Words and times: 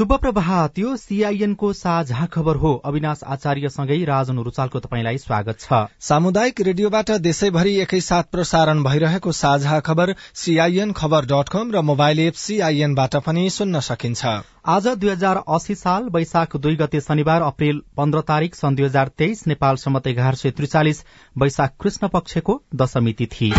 शुभ 0.00 0.12
प्रभात 0.16 0.78
यो 0.78 0.94
सीआईएनको 0.96 1.72
साझा 1.72 2.26
खबर 2.26 2.56
हो। 2.56 2.72
अविनाश 2.84 3.20
आचार्यसँगै 3.26 3.98
राजन 4.04 4.38
रुचालको 4.38 4.80
तपाईँलाई 4.80 5.18
स्वागत 5.18 5.60
छ। 5.60 5.80
सामुदायिक 6.00 6.60
रेडियोबाट 6.60 7.10
देशैभरि 7.20 7.74
एकैसाथ 7.80 8.30
प्रसारण 8.32 8.82
भइरहेको 8.82 9.32
साझा 9.32 9.80
खबर 9.80 10.14
सीआईएन 10.34 10.92
खबर 10.92 11.26
डट 11.26 11.48
कम 11.48 11.72
र 11.72 11.82
मोबाइल 11.82 12.20
एप 12.20 12.34
सीआईएनबाट 12.36 13.16
पनि 13.20 13.48
सुन्न 13.50 13.80
सकिन्छ। 13.82 14.24
आज 14.66 14.88
दुई 14.96 15.10
हजार 15.10 15.42
अस्सी 15.48 15.74
साल 15.74 16.08
वैशाख 16.08 16.56
दुई 16.56 16.76
गते 16.76 17.00
शनिबार 17.00 17.42
अप्रेल 17.42 17.82
पन्ध्र 17.96 18.20
तारीक 18.24 18.54
सन् 18.54 18.76
दुई 18.76 18.86
हजार 18.86 19.08
तेइस 19.18 19.46
नेपाल 19.46 19.76
सम्मत 19.76 20.06
एघार 20.06 20.34
सय 20.34 20.50
त्रिचालिस 20.52 21.04
वैशाख 21.36 21.76
कृष्ण 21.80 22.08
पक्षको 22.08 22.60
दशमी 22.74 23.12
तिथि। 23.12 23.52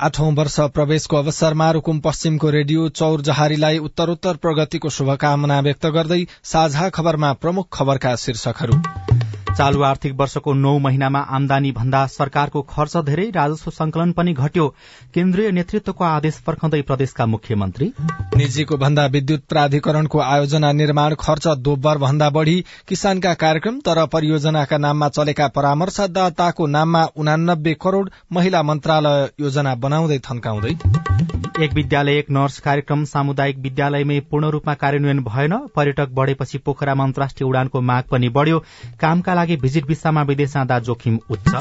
आठौं 0.00 0.34
वर्ष 0.34 0.54
प्रवेशको 0.74 1.16
अवसरमा 1.16 1.70
रूकुम 1.70 1.98
पश्चिमको 2.00 2.50
रेडियो 2.50 2.88
चौर 2.88 3.20
जहारीलाई 3.20 3.78
उत्तरोत्तर 3.78 4.36
प्रगतिको 4.36 4.90
शुभकामना 4.90 5.60
व्यक्त 5.60 5.86
गर्दै 5.86 6.20
साझा 6.44 6.88
खबरमा 6.88 7.32
प्रमुख 7.32 7.68
खबरका 7.72 8.14
शीर्षकहरू। 8.16 8.80
चालू 9.56 9.82
आर्थिक 9.82 10.14
वर्षको 10.14 10.52
नौ 10.54 10.78
महिनामा 10.78 11.18
आमदानी 11.30 11.70
भन्दा 11.72 12.06
सरकारको 12.06 12.62
खर्च 12.62 12.96
धेरै 12.96 13.24
राजस्व 13.30 13.70
संकलन 13.70 14.12
पनि 14.12 14.32
घट्यो। 14.32 14.66
केन्द्रीय 15.14 15.50
नेतृत्वको 15.50 16.04
आदेश 16.04 16.38
पर्खँदै 16.38 16.80
प्रदेशका 16.82 17.26
मुख्यमन्त्री। 17.26 17.92
निजीको 18.36 18.76
भन्दा 18.76 19.06
विद्युत 19.06 19.42
प्राधिकरणको 19.48 20.18
आयोजना 20.18 20.72
निर्माण 20.72 21.14
खर्च 21.14 21.48
दोब्बर 21.58 21.98
भन्दा 21.98 22.30
बढ़ी। 22.30 22.64
किसानका 22.88 23.34
कार्यक्रम 23.34 23.80
तर 23.80 24.04
परियोजनाका 24.06 24.78
नाममा 24.78 25.08
चलेका 25.08 25.48
परामर्शदाताको 25.48 26.66
नाममा 26.66 27.04
उनानब्बे 27.16 27.74
करोड़ 27.82 28.08
महिला 28.32 28.62
मन्त्रालय 28.62 29.28
योजना 29.40 29.74
बनाउँदै 29.74 30.18
थन्काउँदै। 30.18 30.76
एक 31.60 31.72
विद्यालय 31.74 32.18
एक 32.18 32.30
नर्स 32.30 32.58
कार्यक्रम 32.60 33.04
सामुदायिक 33.04 33.58
विद्यालयमै 33.58 34.18
पूर्ण 34.20 34.48
रूपमा 34.50 34.74
कार्यान्वयन 34.74 35.18
भएन। 35.20 35.56
पर्यटक 35.76 36.08
बढ़ेपछि 36.08 36.58
पोखरामा 36.58 37.04
अन्तर्राष्ट्रिय 37.04 37.48
उडानको 37.48 37.80
माग 37.80 38.04
पनि 38.10 38.28
बढ़्यो। 38.28 38.58
कामका 39.00 39.34
लागि 39.40 39.56
भिजिट 39.58 39.86
भिसामा 39.86 40.22
विदेश 40.28 40.52
जाँदा 40.52 40.78
जोखिम 40.86 41.18
उच्च। 41.30 41.54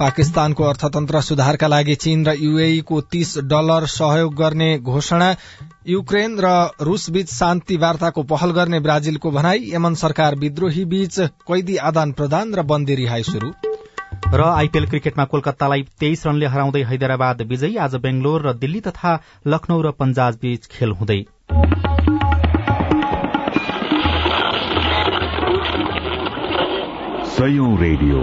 पाकिस्तानको 0.00 0.64
अर्थतन्त्र 0.64 1.20
सुधारका 1.20 1.68
लागि 1.68 1.94
चीन 2.02 2.24
र 2.26 2.32
यूएई 2.34 2.80
को 2.88 3.00
तीस 3.12 3.32
डलर 3.44 3.86
सहयोग 3.94 4.34
गर्ने 4.34 4.68
घोषणा 4.80 5.28
युक्रेन 5.88 6.36
र 6.40 6.52
रूस 6.80 7.08
बीच 7.10 7.28
शान्ति 7.30 7.76
वार्ताको 7.76 8.22
पहल 8.30 8.50
गर्ने 8.58 8.80
ब्राजिलको 8.80 9.30
भनाई 9.30 9.70
यमन 9.72 9.94
सरकार 10.02 10.34
विद्रोही 10.40 10.84
बीच 10.92 11.18
कैदी 11.48 11.76
आदान 11.88 12.12
प्रदान 12.12 12.54
र 12.54 12.62
बन्दी 12.72 12.94
रिहाई 12.94 13.22
शुरू 13.28 13.52
र 14.34 14.42
आइपीएल 14.44 14.86
क्रिकेटमा 14.88 15.24
कोलकातालाई 15.26 15.82
तेइस 16.00 16.26
रनले 16.26 16.46
हराउँदै 16.46 16.82
हैदराबाद 16.88 17.42
विजयी 17.52 17.76
आज 17.86 17.94
बेंगलोर 18.00 18.48
र 18.48 18.52
दिल्ली 18.56 18.80
तथा 18.80 19.18
लखनऊ 19.46 19.82
र 19.82 19.90
पञ्जाब 20.00 20.38
बीच 20.42 20.66
खेल 20.72 20.96
हुँदै। 21.00 21.20
सयौं 27.40 27.76
रेडियो। 27.78 28.22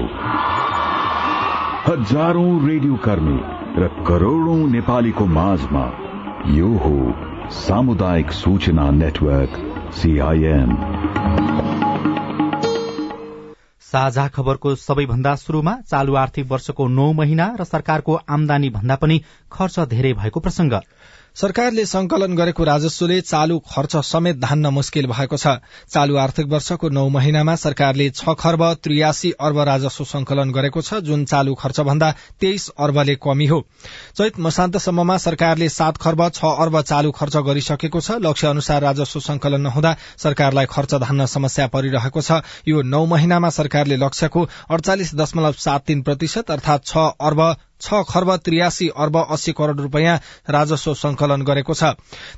हजारौं 1.85 2.49
रेडियो 2.67 2.95
कर्मी 3.05 3.37
र 3.81 3.87
करोड़ौं 4.07 4.57
नेपालीको 4.67 5.25
माझमा 5.37 5.85
यो 6.49 6.67
हो 6.83 6.91
सामुदायिक 7.51 8.31
सूचना 8.31 8.85
नेटवर्क 8.97 9.57
सीआईएन 9.93 10.75
साझा 13.81 14.27
खबरको 14.27 14.75
सबैभन्दा 14.75 15.35
शुरूमा 15.35 15.75
चालू 15.87 16.15
आर्थिक 16.15 16.51
वर्षको 16.51 16.87
नौ 16.93 17.11
महिना 17.13 17.51
र 17.59 17.63
सरकारको 17.63 18.19
आमदानी 18.29 18.69
भन्दा 18.69 18.95
पनि 18.95 19.21
खर्च 19.51 19.79
धेरै 19.89 20.13
भएको 20.13 20.39
प्रसंग 20.39 20.79
सरकारले 21.37 21.85
संकलन 21.85 22.35
गरेको 22.35 22.63
राजस्वले 22.63 23.19
चालू 23.21 23.57
खर्च 23.65 23.95
समेत 24.05 24.37
धान्न 24.37 24.67
मुस्किल 24.67 25.07
भएको 25.07 25.37
छ। 25.37 25.47
चालू 25.87 26.15
आर्थिक 26.17 26.47
वर्षको 26.49 26.89
नौ 26.89 27.07
महिनामा 27.09 27.55
सरकारले 27.55 28.09
छ 28.11 28.33
खर्ब 28.35 28.63
त्रियासी 28.83 29.31
अर्ब 29.39 29.59
राजस्व 29.69 30.03
संकलन 30.03 30.51
गरेको 30.51 30.81
छ 30.81 30.99
जुन 31.05 31.25
चालू 31.25 31.53
खर्च 31.53 31.79
भन्दा 31.81 32.09
तेइस 32.41 32.67
अर्बले 32.79 33.15
कमी 33.21 33.45
हो। 33.45 33.61
चैत 34.17 34.39
मसान्तसम्ममा 34.39 35.17
सरकारले 35.17 35.69
सात 35.69 35.97
खर्ब 35.97 36.27
छ 36.31 36.57
अर्ब 36.57 36.81
चालू 36.83 37.11
खर्च 37.11 37.37
गरिसकेको 37.45 38.01
छ। 38.01 38.17
लक्ष्य 38.19 38.47
अनुसार 38.47 38.81
राजस्व 38.81 39.19
संकलन 39.19 39.61
नहुँदा 39.61 39.95
सरकारलाई 40.17 40.65
खर्च 40.65 40.95
धान्न 40.97 41.25
समस्या 41.27 41.67
परिरहेको 41.69 42.21
छ। 42.21 42.41
यो 42.67 42.81
नौ 42.81 43.05
महिनामा 43.05 43.49
सरकारले 43.53 43.97
लक्ष्यको 43.97 44.47
अड़चालिस 44.71 45.15
दशमलव 45.15 45.53
सात 45.59 45.85
तीन 45.85 46.01
प्रतिशत 46.01 46.51
अर्थात 46.51 46.85
छ 46.85 46.97
अर्ब 46.97 47.45
छ 47.81 48.03
खर्ब 48.09 48.35
त्रियासी 48.35 48.87
अर्ब 48.97 49.17
अस्सी 49.29 49.51
करोड़ 49.51 49.79
रूपियाँ 49.81 50.17
राजस्व 50.49 50.93
संकलन 50.93 51.41
गरेको 51.41 51.73
छ। 51.73 51.83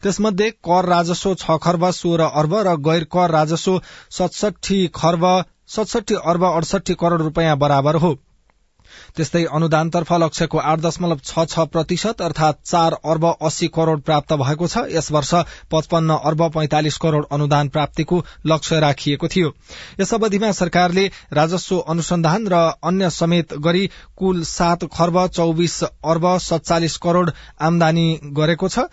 त्यसमध्ये 0.03 0.49
कर 0.61 0.85
राजस्व 0.85 1.33
छ 1.35 1.57
खर्ब 1.63 1.89
सोह्र 1.91 2.21
अर्ब 2.35 2.55
र 2.67 2.75
गैर 2.79 3.03
कर 3.03 3.31
राजस्व 3.31 3.81
सतसठी 4.11 4.87
खर्ब 4.95 5.25
सतसठी 5.67 6.15
अर्ब 6.25 6.43
अडसठी 6.45 6.93
करोड़ 6.93 7.21
रूपियाँ 7.21 7.57
बराबर 7.57 7.95
हो। 7.95 8.17
त्यस्तै 9.15 9.43
अनुदानतर्फ 9.51 10.11
लक्ष्यको 10.15 10.57
आठ 10.59 10.79
दशमलव 10.79 11.19
छ 11.23 11.45
छ 11.45 11.65
प्रतिशत 11.69 12.21
अर्थात 12.21 12.59
चार 12.63 12.93
अर्ब 13.05 13.25
अस्सी 13.41 13.67
करोड़ 13.69 13.99
प्राप्त 14.01 14.33
भएको 14.35 14.67
छ। 14.67 14.83
यस 14.91 15.11
वर्ष 15.11 15.33
पचपन्न 15.71 16.17
अर्ब 16.23 16.41
पैंतालिस 16.51 16.97
करोड़ 16.97 17.25
अनुदान 17.31 17.69
प्राप्तिको 17.69 18.23
लक्ष्य 18.45 18.79
राखिएको 18.79 19.27
थियो। 19.27 19.51
यस 19.99 20.13
अवधिमा 20.13 20.51
सरकारले 20.53 21.05
राजस्व 21.33 21.77
अनुसन्धान 21.89 22.47
र 22.47 22.63
अन्य 22.83 23.09
समेत 23.11 23.53
गरी 23.59 23.85
कुल 24.17 24.43
सात 24.45 24.85
खर्ब 24.93 25.25
चौविस 25.29 25.83
अर्ब 25.83 26.27
सत्तालिस 26.39 26.97
करोड़ 26.97 27.29
आमदानी 27.61 28.07
गरेको 28.33 28.67
छ। 28.69 28.89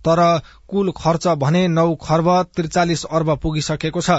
तर 0.00 0.20
कुल 0.68 0.90
खर्च 0.96 1.26
भने 1.38 1.66
नौ 1.68 1.94
खर्ब 2.02 2.28
त्रिचालिस 2.56 3.04
अर्ब 3.06 3.36
पुगिसकेको 3.36 4.00
छ। 4.00 4.10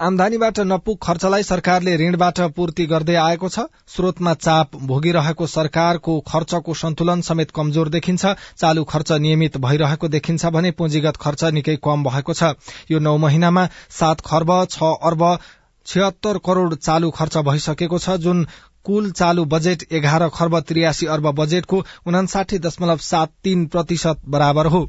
आमदानीबाट 0.00 0.60
नपुग 0.62 0.98
खर्चलाई 1.02 1.42
सरकारले 1.42 1.96
ऋणबाट 1.96 2.40
पूर्ति 2.56 2.86
गर्दै 2.86 3.14
आएको 3.16 3.48
छ। 3.48 3.66
स्रोतमा 3.88 4.34
चाप 4.36 4.76
भोगिरहेको 4.84 5.46
सरकारको 5.48 6.18
खर्चको 6.26 6.74
सन्तुलन 6.74 7.20
समेत 7.20 7.50
कमजोर 7.50 7.88
देखिन्छ। 7.88 8.26
चालू 8.56 8.84
खर्च 8.84 9.12
नियमित 9.20 9.56
भइरहेको 9.58 10.08
देखिन्छ 10.08 10.46
भने 10.48 10.70
पुँजीगत 10.72 11.16
खर्च 11.16 11.44
निकै 11.52 11.76
कम 11.84 12.04
भएको 12.04 12.34
छ। 12.34 12.54
यो 12.90 12.98
नौ 12.98 13.16
महिनामा 13.18 13.68
सात 13.90 14.20
खर्ब 14.22 14.52
छ 14.70 14.92
अर्ब 15.02 15.38
छिहत्तर 15.86 16.38
करोड़ 16.38 16.74
चालू 16.76 17.10
खर्च 17.10 17.36
भइसकेको 17.44 17.98
छ। 17.98 18.16
जुन 18.18 18.46
कुल 18.84 19.10
चालू 19.12 19.44
बजेट 19.44 19.82
एघार 19.92 20.28
खर्ब 20.28 20.58
त्रियासी 20.60 21.06
अर्ब 21.06 21.30
बजेटको 21.34 21.84
उनासाठी 22.06 22.58
दशमलव 22.58 22.96
सात 23.04 23.32
तीन 23.44 23.66
प्रतिशत 23.66 24.22
बराबर 24.28 24.66
हो। 24.66 24.88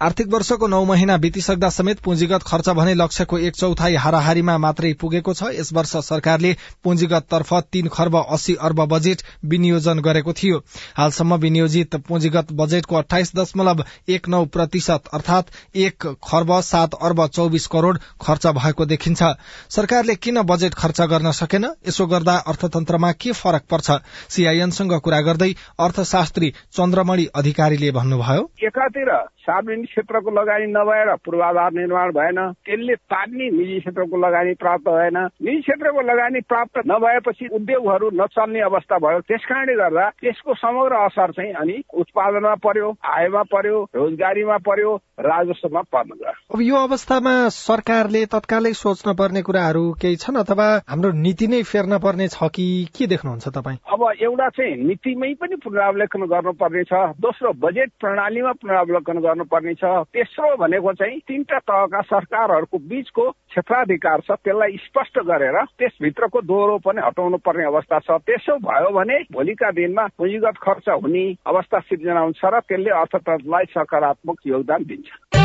आर्थिक 0.00 0.26
वर्षको 0.30 0.66
नौ 0.66 0.84
महिना 0.84 1.16
बितिसक्दा 1.16 1.68
समेत 1.68 2.00
पुँजीगत 2.00 2.42
खर्च 2.46 2.68
भने 2.70 2.92
लक्ष्यको 2.94 3.38
एक 3.38 3.54
चौथाई 3.56 3.94
हाराहारीमा 3.96 4.56
मात्रै 4.58 4.92
पुगेको 4.94 5.32
छ। 5.34 5.48
यस 5.52 5.72
वर्ष 5.72 5.94
सरकारले 6.06 6.52
पुँजीगत 6.84 7.26
तर्फ 7.30 7.52
तीन 7.72 7.88
खर्ब 7.88 8.16
अस्सी 8.16 8.54
अर्ब 8.62 8.84
बजेट 8.88 9.22
विनियोजन 9.44 10.00
गरेको 10.00 10.32
थियो। 10.32 10.58
हालसम्म 10.96 11.34
विनियोजित 11.36 11.96
पुँजीगत 12.08 12.52
बजेटको 12.52 12.96
अठाइस 12.96 13.34
दशमलव 13.36 13.84
एक 14.08 14.28
नौ 14.28 14.44
प्रतिशत 14.46 15.10
अर्थात 15.12 15.50
एक 15.76 16.06
खर्ब 16.24 16.60
सात 16.62 16.94
अर्ब 17.02 17.26
चौबिस 17.28 17.66
करोड़ 17.66 17.96
खर्च 18.22 18.46
भएको 18.54 18.86
देखिन्छ। 18.86 19.22
सरकारले 19.70 20.14
किन 20.16 20.42
बजेट 20.44 20.74
खर्च 20.74 21.00
गर्न 21.10 21.32
सकेन? 21.32 21.64
यसो 21.88 22.06
गर्दा 22.06 22.36
अर्थतन्त्रमा 22.46 23.12
के 23.14 23.32
फरक 23.32 23.66
पर्छ? 23.70 23.90
सीआईएनसँग 24.30 24.94
कुरा 25.00 25.20
गर्दै 25.22 25.52
अर्थशास्त्री 25.80 26.52
चन्द्रमणि 26.72 27.26
अधिकारीले 27.34 27.90
भन्नुभयो। 27.90 28.50
एकातिर 28.62 29.14
सार्वजनिक 29.40 29.87
क्षेत्रको 29.88 30.30
लगानी 30.30 30.66
नभएर 30.72 31.14
पूर्वाधार 31.24 31.72
निर्माण 31.72 32.10
भएन। 32.12 32.38
त्यसले 32.66 32.94
तान्ने 33.08 33.50
निजी 33.50 33.78
क्षेत्रको 33.80 34.16
लगानी 34.26 34.54
प्राप्त 34.60 34.88
भएन। 34.88 35.18
निजी 35.42 35.60
क्षेत्रको 35.60 36.00
लगानी 36.00 36.40
प्राप्त 36.48 36.78
नभएपछि 36.86 37.48
उद्योगहरू 37.58 38.10
नचल्ने 38.14 38.60
अवस्था 38.68 38.98
भयो। 38.98 39.20
त्यस 39.28 39.44
कारणले 39.48 39.74
गर्दा 39.74 40.08
त्यसको 40.20 40.54
समग्र 40.54 41.04
असर 41.06 41.30
चाहिँ 41.32 41.52
अनि 41.54 41.82
उत्पादनमा 41.94 42.54
पर्यो 42.64 42.88
आयमा 43.16 43.42
पर्यो 43.52 43.82
रोजगारीमा 43.96 44.56
पर्यो 44.68 44.94
राजस्वमा 45.20 45.82
पर्न 45.92 46.10
गयो। 46.14 46.32
अब 46.54 46.60
यो 46.62 46.76
अवस्थामा 46.76 47.34
सरकारले 47.48 48.24
तत्कालै 48.32 48.72
सोच्न 48.72 49.14
पर्ने 49.18 49.42
कुराहरू 49.42 49.84
केही 50.00 50.16
छन् 50.16 50.36
अथवा 50.36 50.66
हाम्रो 50.88 51.10
नीति 51.24 51.46
नै 51.46 51.62
फेर्न 51.62 51.98
पर्ने 51.98 52.28
छ 52.28 52.48
कि 52.54 52.66
के 52.94 53.06
देख्नुहुन्छ 53.06 53.48
तपाईँ? 53.48 53.78
अब 53.92 54.02
एउटा 54.22 54.48
चाहिँ 54.48 54.76
नीतिमै 54.86 55.32
पनि 55.40 55.56
पुनरावलोकन 55.64 56.22
गर्नुपर्ने 56.28 56.84
छ। 56.84 56.92
दोस्रो 57.18 57.52
बजेट 57.58 57.90
प्रणालीमा 58.00 58.52
पुनरावलोकन 58.62 59.18
गर्नुपर्ने 59.18 59.74
छ। 59.78 59.84
तेस्रो 60.12 60.56
भनेको 60.56 60.92
चाहिँ 60.92 61.18
तिनवटा 61.28 61.58
तहका 61.58 62.00
सरकारहरूको 62.02 62.78
बीचको 62.78 63.30
क्षेत्राधिकार 63.30 64.20
छ 64.20 64.30
त्यसलाई 64.44 64.76
स्पष्ट 64.84 65.18
गरेर 65.22 65.56
त्यसभित्रको 65.78 66.40
दोहोरो 66.42 66.78
पनि 66.82 67.00
हटाउनु 67.06 67.38
पर्ने 67.38 67.64
अवस्था 67.64 67.98
छ। 67.98 68.18
त्यसो 68.26 68.58
भयो 68.66 68.90
भने 68.90 69.18
भोलिका 69.32 69.70
दिनमा 69.70 70.06
पुँजीगत 70.18 70.56
खर्च 70.62 70.88
हुने 71.02 71.26
अवस्था 71.46 71.78
सिर्जना 71.80 72.20
हुन्छ 72.20 72.44
र 72.44 72.60
त्यसले 72.60 72.90
अर्थतन्त्रलाई 72.90 73.64
सकारात्मक 73.70 74.38
योगदान 74.46 74.82
दिन्छ। 74.84 75.37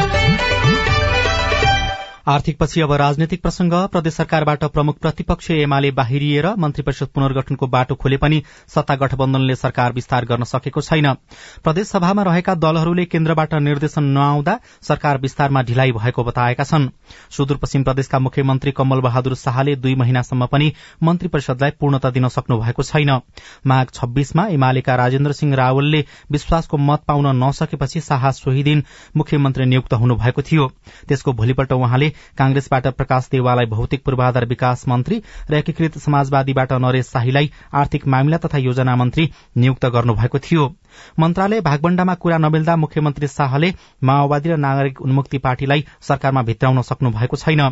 आर्थिकपछि 2.28 2.82
अब 2.82 2.92
राजनैतिक 2.94 3.42
प्रसंग 3.42 3.74
प्रदेश 3.92 4.14
सरकारबाट 4.14 4.64
प्रमुख 4.66 4.98
प्रतिपक्ष 4.98 5.50
एमाले 5.52 5.90
बाहिरिएर 5.92 6.46
मन्त्री 6.56 6.84
परिषद 6.84 7.08
पुनर्गठनको 7.08 7.68
बाटो 7.68 7.96
खोले 7.96 8.18
पनि 8.18 8.42
सत्ता 8.68 8.96
गठबन्धनले 8.96 9.56
सरकार 9.56 9.94
विस्तार 9.94 10.26
गर्न 10.26 10.44
सकेको 10.44 10.82
छैन। 10.82 11.14
प्रदेश 11.64 11.88
सभामा 11.88 12.24
रहेका 12.24 12.56
दलहरूले 12.56 13.06
केन्द्रबाट 13.06 13.54
निर्देशन 13.56 14.04
नआउँदा 14.10 14.60
सरकार 14.82 15.18
विस्तारमा 15.18 15.62
ढिलाइ 15.64 15.92
भएको 15.92 16.24
बताएका 16.24 16.64
छन्। 16.64 16.88
सुदूरपश्चिम 17.30 17.84
प्रदेशका 17.84 18.20
मुख्यमन्त्री 18.20 18.72
कमल 18.72 19.02
बहादुर 19.02 19.36
शाहले 19.36 19.76
दुई 19.76 19.96
महिनासम्म 19.96 20.46
पनि 20.46 20.72
मन्त्री 21.04 21.28
परिषदलाई 21.28 21.72
पूर्णता 21.80 22.10
दिन 22.10 22.28
सक्नु 22.30 22.60
भएको 22.62 22.84
छैन। 22.84 23.12
माघ 23.68 23.86
छब्बीसमा 23.92 24.48
एमालेका 24.56 24.96
राजेन्द्र 24.96 25.32
सिंह 25.34 25.56
रावलले 25.56 26.04
विश्वासको 26.32 26.78
मत 26.80 27.04
पाउन 27.08 27.36
नसकेपछि 27.44 28.02
शाह 28.02 28.32
सोही 28.32 28.64
दिन 28.64 28.84
मुख्यमन्त्री 29.18 29.66
नियुक्त 29.66 29.94
हुनुभएको 29.96 30.42
थियो। 30.42 30.72
त्यसको 31.08 31.34
भोलिपल्ट 31.34 31.72
उहाँले 31.74 32.12
कांग्रेसबाट 32.38 32.88
प्रकाश 32.88 33.28
देवाललाई 33.32 33.66
भौतिक 33.66 34.04
पूर्वाधार 34.04 34.46
विकास 34.46 34.88
मन्त्री 34.88 35.22
र 35.50 35.54
एकीकृत 35.54 35.98
समाजवादीबाट 35.98 36.74
नरेश 36.82 37.06
शाहीलाई 37.08 37.52
आर्थिक 37.74 38.08
मामिला 38.08 38.38
तथा 38.38 38.58
योजना 38.60 38.96
मन्त्री 38.96 39.30
नियुक्त 39.58 39.86
गर्नुभएको 39.88 40.40
थियो। 40.40 40.68
मन्त्रालय 41.20 41.62
भागवण्डामा 41.62 42.14
कुरा 42.16 42.38
नमिल्दा 42.38 42.76
मुख्यमन्त्री 42.76 43.28
शाहले 43.28 43.74
माओवादी 44.04 44.50
र 44.50 44.58
नागरिक 44.58 45.02
उन्मुक्ति 45.02 45.38
पार्टीलाई 45.38 45.86
सरकारमा 46.02 46.42
भित्राउन 46.44 46.82
सक्नु 46.82 47.10
भएको 47.12 47.38
छैन। 47.38 47.70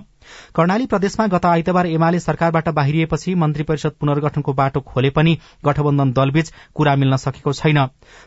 कर्णाली 0.56 0.86
प्रदेशमा 0.86 1.26
गत 1.28 1.46
आइतबार 1.46 1.88
एमाले 1.88 2.20
सरकारबाट 2.20 2.70
बाहिरिएपछि 2.70 3.34
मन्त्री 3.36 3.64
परिषद 3.64 3.92
पुनर्गठनको 4.00 4.54
बाटो 4.54 4.80
खोले 4.82 5.10
पनि 5.10 5.38
गठबन्धन 5.66 6.12
दलबीच 6.14 6.52
कुरा 6.76 6.96
मिल्न 6.96 7.18
सकेको 7.18 7.54
छैन। 7.54 7.80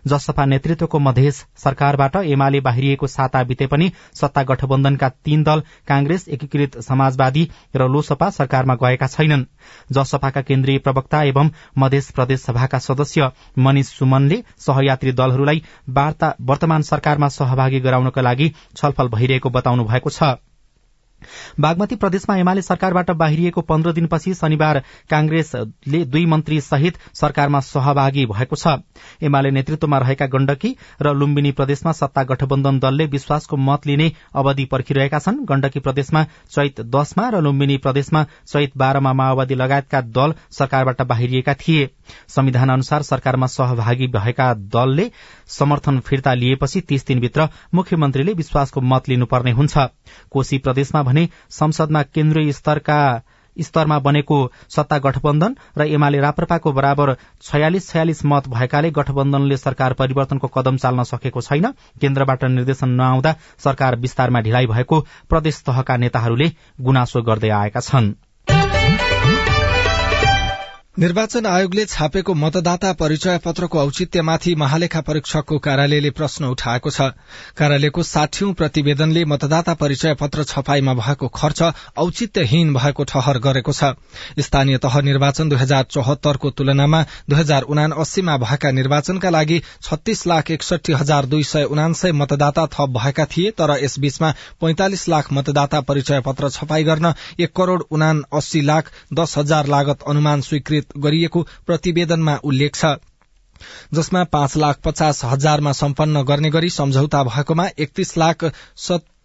जसपा 0.07 0.45
नेतृत्वको 0.45 0.99
मधेस 0.99 1.45
सरकारबाट 1.57 2.17
एमाले 2.17 2.61
बाहिरिएको 2.61 3.07
साता 3.07 3.43
बिते 3.45 3.67
पनि 3.67 3.91
सत्ता 4.15 4.43
गठबन्धनका 4.43 5.09
तीन 5.25 5.43
दल 5.43 5.63
कांग्रेस 5.89 6.29
एकीकृत 6.29 6.81
समाजवादी 6.83 7.49
र 7.77 7.89
लोसपा 7.89 8.31
सरकारमा 8.31 8.75
गएका 8.83 9.07
छैनन्। 9.07 9.45
जसपाका 9.93 10.43
केन्द्रीय 10.43 10.79
प्रवक्ता 10.79 11.23
एवं 11.23 11.51
मधेस 11.79 12.11
प्रदेश 12.11 12.41
सभाका 12.41 12.79
सदस्य 12.81 13.31
मनिष 13.59 13.87
सुमनले 13.89 14.43
सहयात्री 14.85 15.13
दलहरूलाई 15.13 15.63
वर्तमान 16.49 16.83
सरकारमा 16.83 17.29
सहभागी 17.35 17.81
गराउनका 17.81 18.23
लागि 18.23 18.53
छलफल 18.77 19.09
भइरहेको 19.09 19.51
बताउनु 19.51 19.85
भएको 19.85 20.11
छ। 20.11 20.37
बागमती 21.61 21.97
प्रदेशमा 21.97 22.37
एमाले 22.37 22.63
सरकारबाट 22.63 23.11
बाहिरिएको 23.11 23.61
पन्ध्र 23.63 23.93
दिनपछि 23.93 24.35
शनिबार 24.35 24.83
कांग्रेसले 25.11 26.05
दुई 26.05 26.25
मन्त्री 26.27 26.61
सहित 26.61 26.99
सरकारमा 27.15 27.61
सहभागी 27.61 28.27
भएको 28.27 28.57
छ। 28.57 28.77
एमाले 29.23 29.51
नेतृत्वमा 29.51 29.99
रहेका 29.99 30.27
गण्डकी 30.27 30.77
र 31.03 31.13
लुम्बिनी 31.15 31.53
प्रदेशमा 31.53 31.93
सत्ता 31.93 32.23
गठबन्धन 32.25 32.79
दलले 32.79 33.07
विश्वासको 33.07 33.57
मत 33.57 33.87
लिने 33.87 34.11
अवधि 34.35 34.65
पर्खिरहेका 34.65 35.19
छन्। 35.19 35.45
गण्डकी 35.45 35.81
प्रदेशमा 35.81 36.25
चैत 36.51 36.81
दशमा 36.95 37.29
र 37.29 37.41
लुम्बिनी 37.41 37.77
प्रदेशमा 37.79 38.25
चैत 38.47 38.77
बाह्रमा 38.77 39.13
माओवादी 39.13 39.55
लगायतका 39.55 40.01
दल 40.01 40.35
सरकारबाट 40.51 41.03
बाहिरिएका 41.03 41.55
थिए। 41.55 41.89
संविधान 42.29 42.71
अनुसार 42.71 43.03
सरकारमा 43.03 43.47
सहभागी 43.47 44.07
भएका 44.07 44.53
दलले 44.55 45.11
समर्थन 45.49 46.01
फिर्ता 46.01 46.35
लिएपछि 46.35 46.81
तीस 46.81 47.07
दिनभित्र 47.07 47.49
मुख्यमन्त्रीले 47.75 48.33
विश्वासको 48.33 48.81
मत 48.81 49.09
लिनुपर्ने 49.09 49.53
हुन्छ। 49.53 49.79
कोशी 50.31 50.59
प्रदेशमा 50.59 51.03
भने 51.03 51.29
संसदमा 51.51 52.03
केन्द्रीय 52.05 52.53
स्तरका 52.53 53.01
स्तरमा 53.57 53.99
बनेको 53.99 54.37
सत्ता 54.69 54.99
गठबन्धन 54.99 55.55
र 55.79 55.87
एमाले 55.87 56.21
राप्रपाको 56.21 56.73
बराबर 56.73 57.15
छयालिस 57.43 57.89
छयालिस 57.91 58.25
मत 58.25 58.49
भएकाले 58.49 58.91
गठबन्धनले 58.91 59.57
सरकार 59.57 59.93
परिवर्तनको 59.93 60.49
कदम 60.49 60.77
चाल्न 60.77 61.03
सकेको 61.05 61.41
छैन। 61.41 61.71
केन्द्रबाट 62.01 62.45
निर्देशन 62.51 62.89
नआउँदा 62.91 63.35
सरकार 63.59 63.97
विस्तारमा 63.97 64.41
ढिलाइ 64.41 64.67
भएको 64.67 65.01
प्रदेश 65.29 65.63
तहका 65.67 65.97
नेताहरूले 65.97 66.53
गुनासो 66.81 67.23
गर्दै 67.23 67.51
आएका 67.55 67.81
छनृ। 67.81 68.34
निर्वाचन 70.99 71.47
आयोगले 71.47 71.85
छापेको 71.85 72.35
मतदाता 72.35 72.93
परिचय 72.93 73.39
पत्रको 73.45 73.79
औचित्यमाथि 73.79 74.55
महालेखा 74.55 75.01
परीक्षकको 75.01 75.57
कार्यालयले 75.59 76.11
प्रश्न 76.11 76.45
उठाएको 76.47 76.91
छ। 76.91 77.01
कार्यालयको 77.59 78.03
साठीौं 78.03 78.53
प्रतिवेदनले 78.55 79.25
मतदाता 79.25 79.75
परिचय 79.75 80.15
पत्र 80.15 80.45
छपाईमा 80.45 80.95
भएको 80.95 81.29
खर्च 81.35 81.63
औचित्यहीन 81.99 82.73
भएको 82.75 83.05
ठहर 83.05 83.39
गरेको 83.39 83.73
छ। 83.73 83.91
स्थानीय 84.39 84.79
तह 84.79 85.01
निर्वाचन 85.01 85.49
दुई 85.49 85.59
हजार 85.59 85.83
चौहत्तरको 85.91 86.51
तुलनामा 86.53 87.03
दुई 87.03 87.39
हजार 87.39 87.63
उना 87.67 87.89
अस्सीमा 87.99 88.37
भएका 88.39 88.71
निर्वाचनका 88.71 89.31
लागि 89.31 89.61
छत्तीस 89.83 90.27
लाख 90.27 90.51
एकसठी 90.51 90.93
हजार 90.93 91.27
दुई 91.27 91.43
सय 91.45 91.65
उनान्सय 91.71 92.13
मतदाता 92.13 92.67
थप 92.69 92.95
भएका 92.99 93.25
थिए 93.27 93.51
तर 93.59 93.77
यसबीचमा 93.83 94.31
पैंतालिस 94.61 95.09
लाख 95.09 95.33
मतदाता 95.33 95.81
परिचय 95.91 96.21
पत्र 96.21 96.51
छपाई 96.53 96.85
गर्न 96.85 97.13
एक 97.41 97.53
करोड़ 97.57 97.83
उना 97.91 98.15
अस्सी 98.35 98.61
लाख 98.63 98.93
दस 99.15 99.39
हजार 99.39 99.67
लागत 99.69 100.09
अनुमान 100.09 100.41
स्वीकृत 100.43 100.83
गरिएको 100.97 101.47
प्रतिवेदनमा 101.67 102.37
उल्लेख 102.45 102.77
छ। 102.77 102.95
जसमा 103.95 104.25
पाँच 104.25 104.57
लाख 104.57 104.81
पचास 104.85 105.25
हजारमा 105.25 105.73
सम्पन्न 105.73 106.23
गर्ने 106.23 106.51
गरी 106.51 106.71
सम्झौता 106.71 107.23
भएकोमा 107.25 107.69
एकतीस 107.79 108.17
लाख 108.19 108.45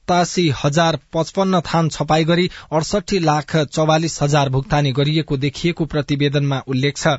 सतासी 0.09 0.51
हजार 0.57 0.97
पचपन्न 1.13 1.59
थान 1.61 1.89
छपाई 1.89 2.23
गरी 2.25 2.47
अडसठी 2.73 3.19
लाख 3.19 3.55
चौवालिस 3.67 4.17
हजार 4.21 4.49
भुक्तानी 4.49 4.91
गरिएको 4.91 5.37
देखिएको 5.37 5.85
प्रतिवेदनमा 5.85 6.61
उल्लेख 6.67 6.97
छ। 6.97 7.13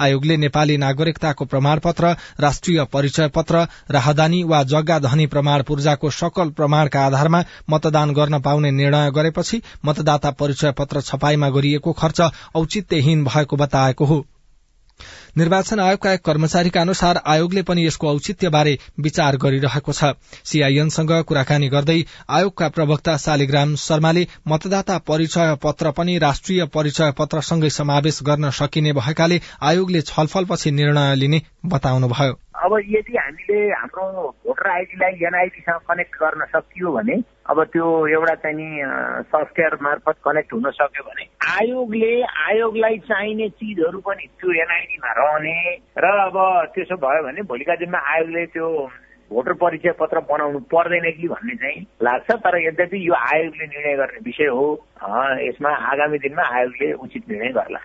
आयोगले 0.00 0.36
नेपाली 0.36 0.76
नागरिकताको 0.76 1.44
प्रमाणपत्र 1.44 2.14
राष्ट्रिय 2.40 2.84
परिचय 2.92 3.28
पत्र 3.34 3.66
राहदानी 3.90 4.42
वा 4.44 4.62
जग्गा 4.64 4.98
धनी 4.98 5.26
प्रमाण 5.26 5.62
पूर्जाको 5.62 6.10
सकल 6.12 6.50
प्रमाणका 6.54 7.04
आधारमा 7.06 7.42
मतदान 7.70 8.14
गर्न 8.14 8.40
पाउने 8.40 8.70
निर्णय 8.70 9.10
गरेपछि 9.10 9.62
मतदाता 9.84 10.30
परिचय 10.30 10.72
पत्र 10.78 11.00
छपाईमा 11.00 11.50
गरिएको 11.50 11.92
खर्च 11.98 12.20
औचित्यहीन 12.54 13.24
भएको 13.24 13.56
बताएको 13.56 14.04
हो। 14.04 14.24
निर्वाचन 15.38 15.80
आयोगका 15.80 16.12
एक 16.12 16.20
कर्मचारीका 16.24 16.80
अनुसार 16.80 17.20
आयोगले 17.32 17.62
पनि 17.70 17.84
यसको 17.86 18.08
औचित्यबारे 18.10 18.72
विचार 19.06 19.36
गरिरहेको 19.42 19.92
छ। 19.92 20.12
सीआईएनसँग 20.52 21.12
कुराकानी 21.30 21.68
गर्दै 21.68 21.98
आयोगका 22.38 22.68
प्रवक्ता 22.78 23.16
शालिग्राम 23.26 23.74
शर्माले 23.84 24.26
मतदाता 24.48 24.98
परिचय 25.10 25.54
पत्र 25.62 25.90
पनि 26.00 26.18
राष्ट्रिय 26.18 26.64
परिचय 26.78 27.12
पत्रसँगै 27.18 27.70
समावेश 27.70 28.22
गर्न 28.22 28.50
सकिने 28.60 28.92
भएकाले 29.02 29.40
आयोगले 29.62 30.02
छलफलपछि 30.08 30.70
निर्णय 30.72 31.14
लिने 31.16 31.42
बताउनुभयो। 31.66 32.40
अब 32.56 32.72
यदि 32.88 33.16
हामीले 33.16 33.58
हाम्रो 33.70 34.28
भोटर 34.46 34.68
आइडीलाई 34.70 35.12
एनआइडीसँग 35.28 35.80
कनेक्ट 35.88 36.14
गर्न 36.16 36.44
सकियो 36.48 36.92
भने 36.92 37.16
अब 37.50 37.62
त्यो 37.72 37.86
एउटा 38.06 38.34
चाहिँ 38.34 38.56
नि 38.56 38.68
सफ्टवेयर 39.28 39.76
मार्फत 39.82 40.16
कनेक्ट 40.24 40.52
हुन 40.52 40.70
सक्यो 40.70 41.02
भने 41.04 41.24
आयोगले 41.52 42.12
आयोगलाई 42.22 42.98
चाहिने 43.08 43.48
चिजहरू 43.60 43.98
पनि 44.00 44.26
त्यो 44.40 44.52
एनआइडीमा 44.52 45.12
रहने 45.18 45.56
र 45.98 46.06
अब 46.26 46.38
त्यसो 46.74 46.96
भयो 46.96 47.22
भने 47.22 47.42
भोलिका 47.50 47.74
दिनमा 47.76 47.98
आयोगले 48.12 48.46
त्यो 48.56 48.68
भोटर 49.30 49.52
परिचय 49.52 49.92
पत्र 50.00 50.20
बनाउनु 50.30 50.58
पर्दैन 50.72 51.10
कि 51.12 51.28
भन्ने 51.28 51.54
चाहिँ 51.54 51.86
लाग्छ 52.02 52.30
तर 52.30 52.58
यद्यपि 52.66 53.08
यो 53.08 53.14
आयोगले 53.14 53.66
निर्णय 53.66 53.96
गर्ने 53.96 54.20
विषय 54.24 54.48
हो 54.48 54.66
यसमा 55.48 55.70
आगामी 55.92 56.18
दिनमा 56.18 56.48
आयोगले 56.56 56.92
उचित 56.92 57.28
निर्णय 57.28 57.52
गर्ला। 57.52 57.80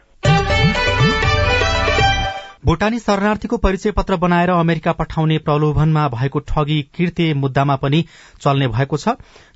भूटानी 2.65 2.99
शरणार्थीको 2.99 3.57
परिचय 3.57 3.91
पत्र 3.91 4.15
बनाएर 4.15 4.49
अमेरिका 4.49 4.91
पठाउने 4.91 5.37
प्रलोभनमा 5.37 6.07
भएको 6.07 6.39
ठगी 6.39 6.81
किर्ते 6.95 7.33
मुद्दामा 7.33 7.75
पनि 7.75 8.03
चल्ने 8.41 8.67
भएको 8.67 8.97
छ। 8.97 9.09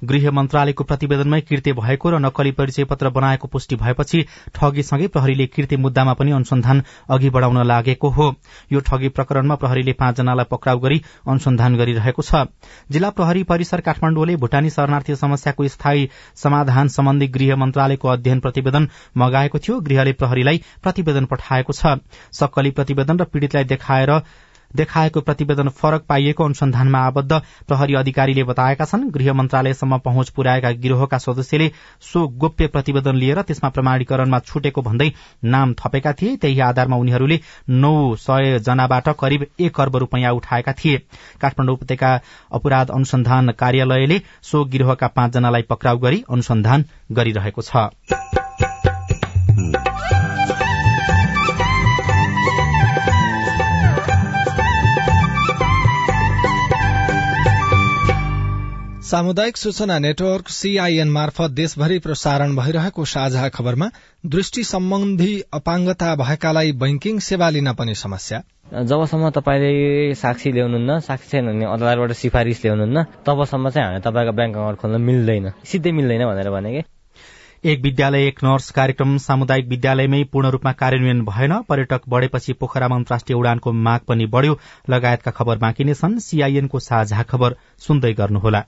गृह 0.04 0.32
मन्त्रालयको 0.32 0.84
प्रतिवेदनमै 0.84 1.40
किर्ते 1.42 1.74
भएको 1.74 2.10
र 2.10 2.20
नक्कली 2.20 2.52
परिचय 2.52 2.84
पत्र 2.84 3.10
बनाएको 3.10 3.48
पुष्टि 3.48 3.76
भएपछि 3.76 4.22
ठगीसँगै 4.56 5.08
प्रहरीले 5.08 5.46
किर्ते 5.48 5.78
मुद्दामा 5.78 6.14
पनि 6.14 6.32
अनुसन्धान 6.32 6.82
अघि 7.10 7.30
बढ़ाउन 7.30 7.62
लागेको 7.64 8.10
हो। 8.10 8.34
यो 8.72 8.80
ठगी 8.80 9.10
प्रकरणमा 9.10 9.56
प्रहरीले 9.56 9.94
पाँचजनालाई 9.94 10.50
पक्राउ 10.52 10.80
गरी 10.80 11.02
अनुसन्धान 11.30 11.76
गरिरहेको 11.78 12.22
छ। 12.22 12.50
जिल्ला 12.90 13.10
प्रहरी 13.12 13.44
परिसर 13.44 13.82
काठमाण्डुले 13.82 14.36
भूटानी 14.38 14.70
शरणार्थी 14.72 15.16
समस्याको 15.16 15.68
स्थायी 15.68 16.10
समाधान 16.36 16.88
सम्बन्धी 16.88 17.28
गृह 17.30 17.56
मन्त्रालयको 17.56 18.08
अध्ययन 18.08 18.40
प्रतिवेदन 18.40 18.90
मगाएको 19.18 19.60
थियो। 19.60 19.80
गृहले 19.82 20.14
प्रहरीलाई 20.18 20.64
प्रतिवेदन 20.82 21.26
पठाएको 21.28 21.74
छ। 21.74 21.98
सक्कली 22.34 22.72
प्रतिवेदन 22.96 23.20
र 23.20 23.26
पीड़ितलाई 23.26 23.64
देखाएर 23.66 24.20
देखाएको 24.76 25.22
प्रतिवेदन 25.22 25.70
फरक 25.72 26.04
पाइएको 26.10 26.44
अनुसन्धानमा 26.44 27.00
आबद्ध 27.00 27.40
प्रहरी 27.68 27.94
अधिकारीले 27.96 28.44
बताएका 28.44 28.86
छन् 28.86 29.10
गृह 29.12 29.34
मन्त्रालयसम्म 29.34 29.98
पहुँच 29.98 30.30
पुर्याएका 30.30 30.72
गिरोहका 30.84 31.18
सदस्यले 31.18 31.70
सो 32.04 32.28
गोप्य 32.28 32.68
प्रतिवेदन 32.68 33.16
लिएर 33.16 33.42
त्यसमा 33.42 33.70
प्रमाणीकरणमा 33.70 34.40
छुटेको 34.42 34.82
भन्दै 34.82 35.12
नाम 35.46 35.74
थपेका 35.74 36.14
थिए। 36.14 36.36
त्यही 36.36 36.60
आधारमा 36.60 36.98
उनीहरूले 36.98 37.40
नौ 37.70 37.94
सय 38.18 38.60
जनाबाट 38.60 39.10
करिब 39.20 39.46
एक 39.60 39.80
अर्ब 39.82 39.96
रूपियाँ 39.96 40.34
उठाएका 40.34 40.74
थिए। 40.74 40.98
काठमाडौँ 41.42 41.76
उपत्यका 41.76 42.12
अपराध 42.52 42.92
अनुसन्धान 42.92 43.52
कार्यालयले 43.60 44.22
सो 44.44 44.66
गिरोहका 44.66 45.08
पाँचजनालाई 45.08 45.62
पक्राउ 45.72 45.98
गरी 45.98 46.24
अनुसन्धान 46.30 46.86
गरिरहेको 47.12 47.62
छ। 47.62 47.72
सामुदायिक 59.16 59.58
सूचना 59.58 59.98
नेटवर्क 60.00 60.50
सीआईएन 60.50 61.10
मार्फत 61.10 61.52
देशभरि 61.52 62.00
प्रसारण 62.00 62.56
भइरहेको 62.56 63.04
साझा 63.06 63.48
खबरमा 63.50 63.88
दृष्टि 64.26 64.64
सम्बन्धी 64.64 65.34
अपाङ्गता 65.54 66.10
भएकालाई 66.16 66.72
बैंकिङ 66.82 67.20
सेवा 67.20 67.50
लिन 67.50 67.72
पनि 67.74 67.96
समस्या। 67.96 68.42
जबसम्म 68.92 69.30
तपाईँले 69.30 70.14
साक्षी 70.20 70.52
ल्याउनुहुन्न 70.52 71.00
साक्षी 71.00 71.30
छैन 71.32 71.48
भने 71.48 71.66
अदालतबाट 71.66 72.12
सिफारिस 72.12 72.66
ल्याउनुहुन्न 72.66 73.04
तबसम्म 73.26 73.70
चाहिँ 73.70 73.88
हामी 73.88 74.02
तपाईँको 74.04 74.36
ब्याङ्क 74.36 74.56
अकाउन्ट 74.56 74.80
खोल्न 74.80 75.02
मिल्दैन। 75.02 75.52
सिधै 75.64 75.92
मिल्दैन 75.92 76.26
भनेर 76.28 76.50
भने 76.52 76.74
कि? 76.76 76.84
एक 77.66 77.82
विद्यालय 77.82 78.28
एक 78.28 78.40
नर्स 78.44 78.72
कार्यक्रम 78.72 79.18
सामुदायिक 79.18 79.68
विद्यालयमै 79.68 80.24
पूर्ण 80.24 80.50
रूपमा 80.50 80.72
कार्यान्वयन 80.72 81.22
भएन। 81.26 81.62
पर्यटक 81.70 82.02
बढ़ेपछि 82.10 82.54
पोखरामा 82.54 82.96
अन्तर्राष्ट्रिय 82.96 83.38
उडानको 83.40 83.72
माग 83.72 84.00
पनि 84.08 84.26
बढ़्यो। 84.26 84.60
लगायतका 84.90 85.32
खबर 85.32 85.58
बाँकी 85.58 85.84
नै 85.84 85.94
छन्। 85.94 86.20
सीआईएनको 86.20 86.80
साझा 86.80 87.24
खबर 87.24 87.56
सुन्दै 87.80 88.14
गर्नुहोला। 88.14 88.64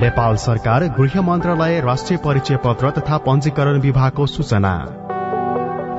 नेपाल 0.00 0.36
सरकार 0.36 0.84
गृह 0.88 1.20
मन्त्रालय 1.20 1.80
राष्ट्रिय 1.80 2.18
परिचय 2.24 2.56
पत्र 2.56 2.90
तथा 2.90 3.18
पञ्जीकरण 3.18 3.80
विभागको 3.80 4.26
सूचना। 4.26 4.74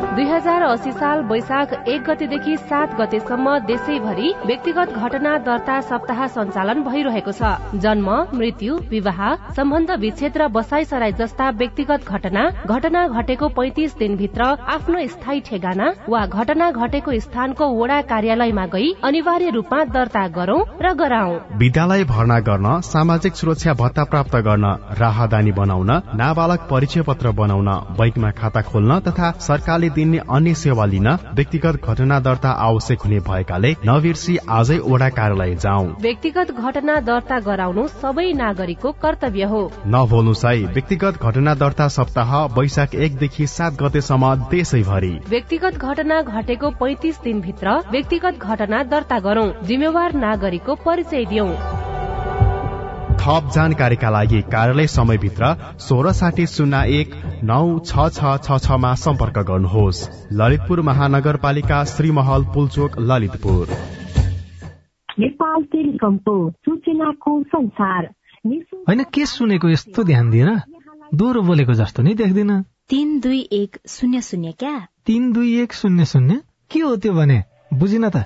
दुई 0.01 0.23
हजार 0.25 0.61
अस्सी 0.63 0.91
साल 0.91 1.19
वैशाख 1.25 1.73
एक 1.87 2.03
गतेदेखि 2.03 2.55
सात 2.59 2.93
गतेसम्म 2.99 3.57
देशैभरि 3.65 4.33
व्यक्तिगत 4.45 4.93
घटना 4.99 5.37
दर्ता 5.45 5.79
सप्ताह 5.89 6.25
सञ्चालन 6.27 6.81
भइरहेको 6.83 7.31
छ। 7.31 7.51
जन्म 7.83 8.09
मृत्यु 8.33 8.77
विवाह 8.91 9.21
सम्बन्ध 9.57 9.91
विच्छेद 10.01 10.37
र 10.37 10.47
बसाई 10.55 10.85
सराई 10.91 11.13
जस्ता 11.19 11.49
व्यक्तिगत 11.59 12.07
घटना 12.07 12.43
घटना 12.67 13.07
घटेको 13.19 13.49
पैतिस 13.59 13.97
दिनभित्र 13.97 14.47
आफ्नो 14.75 15.05
स्थायी 15.13 15.39
ठेगाना 15.49 15.91
वा 16.09 16.25
घटना 16.39 16.71
घटेको 16.71 17.19
स्थानको 17.27 17.69
वडा 17.73 18.01
कार्यालयमा 18.11 18.65
गई 18.73 18.89
अनिवार्य 19.03 19.49
रूपमा 19.57 19.83
दर्ता 19.93 20.25
गरौं 20.39 20.59
र 20.81 20.93
गराउ 21.03 21.37
विद्यालय 21.61 22.03
भर्ना 22.13 22.39
गर्न 22.49 22.79
सामाजिक 22.89 23.39
सुरक्षा 23.43 23.77
भत्ता 23.83 24.03
प्राप्त 24.11 24.35
गर्न 24.49 24.73
राहदानी 25.03 25.51
बनाउन 25.61 25.91
नाबालक 26.25 26.67
परिचय 26.73 27.07
पत्र 27.11 27.31
बनाउन 27.41 27.71
बैंकमा 28.01 28.31
खाता 28.41 28.61
खोल्न 28.71 28.99
तथा 29.07 29.31
सरकारले 29.49 29.89
दिने 29.93 30.19
अन्य 30.29 30.53
सेवा 30.55 30.85
लिन 30.85 31.07
व्यक्तिगत 31.35 31.85
घटना 31.85 32.19
दर्ता 32.21 32.49
आवश्यक 32.61 33.01
हुने 33.01 33.19
भएकाले 33.27 33.71
नबिर्सी 33.85 34.37
आजै 34.51 34.77
ओडा 34.91 35.09
कार्यालय 35.11 35.55
जाउँ। 35.57 35.87
व्यक्तिगत 36.01 36.51
घटना 36.53 36.99
दर्ता 37.01 37.39
गराउनु 37.41 37.87
सबै 37.95 38.31
नागरिकको 38.35 38.91
कर्तव्य 39.01 39.43
हो। 39.45 39.61
नभोल्नु 39.87 40.33
साई 40.35 40.63
व्यक्तिगत 40.73 41.21
घटना 41.21 41.55
दर्ता 41.55 41.87
सप्ताह 41.89 42.35
वैशाख 42.57 42.95
एकदेखि 43.01 43.47
सात 43.49 43.81
गतेसम्म 43.81 44.33
देशैभरि। 44.51 45.13
व्यक्तिगत 45.29 45.77
घटना 45.79 46.21
घटेको 46.23 46.69
पैतिस 46.79 47.21
दिनभित्र 47.23 47.77
व्यक्तिगत 47.91 48.39
घटना 48.41 48.83
दर्ता 48.91 49.19
गरौं। 49.19 49.49
जिम्मेवार 49.63 50.13
नागरिकको 50.17 50.75
परिचय 50.85 51.25
दिउँ 51.25 51.49
थप 53.21 53.49
जानकारीका 53.55 54.09
लागि 54.09 54.41
कार्यालय 54.41 54.87
समयभित्र 54.87 55.45
सोह्र 55.79 56.11
साठी 56.11 56.45
शून्य 56.47 56.77
एक 56.99 57.11
नौ 57.43 57.79
छ 57.79 58.07
छ 58.09 58.37
छ 58.43 58.57
छमा 58.57 58.93
सम्पर्क 58.95 59.37
गर्नुहोस्। 59.37 59.99
ललितपुर 60.33 60.81
महानगरपालिका 60.81 61.83
श्रीमहल 61.83 62.43
पुलचोक 62.43 62.99
ललितपुर। 62.99 63.67
नेपाल 65.19 65.63
टेलिकमको 65.63 66.35
सूचनाको 66.49 67.43
संसार। 67.43 68.09
होइन 68.89 69.03
के 69.13 69.25
सुनेको 69.25 69.69
यस्तो 69.69 70.03
ध्यान 70.03 70.29
दिएर 70.29 70.49
दोहोरो 71.13 71.41
बोलेको 71.41 71.73
जस्तो 71.73 72.03
नि 72.03 72.13
देख्दिन। 72.13 72.61
तिन 72.89 73.19
दुई 73.19 73.49
एक 73.51 73.77
शून्य 73.87 74.21
शून्य 74.21 74.51
क्या? 74.51 74.87
तिन 75.05 75.31
दुई 75.33 75.61
एक 75.61 75.73
शून्य 75.73 76.05
शून्य? 76.05 76.41
के 76.71 76.79
हो 76.79 76.95
त्यो 76.95 77.13
भने? 77.13 77.43
बुझिन 77.73 78.09
त। 78.09 78.25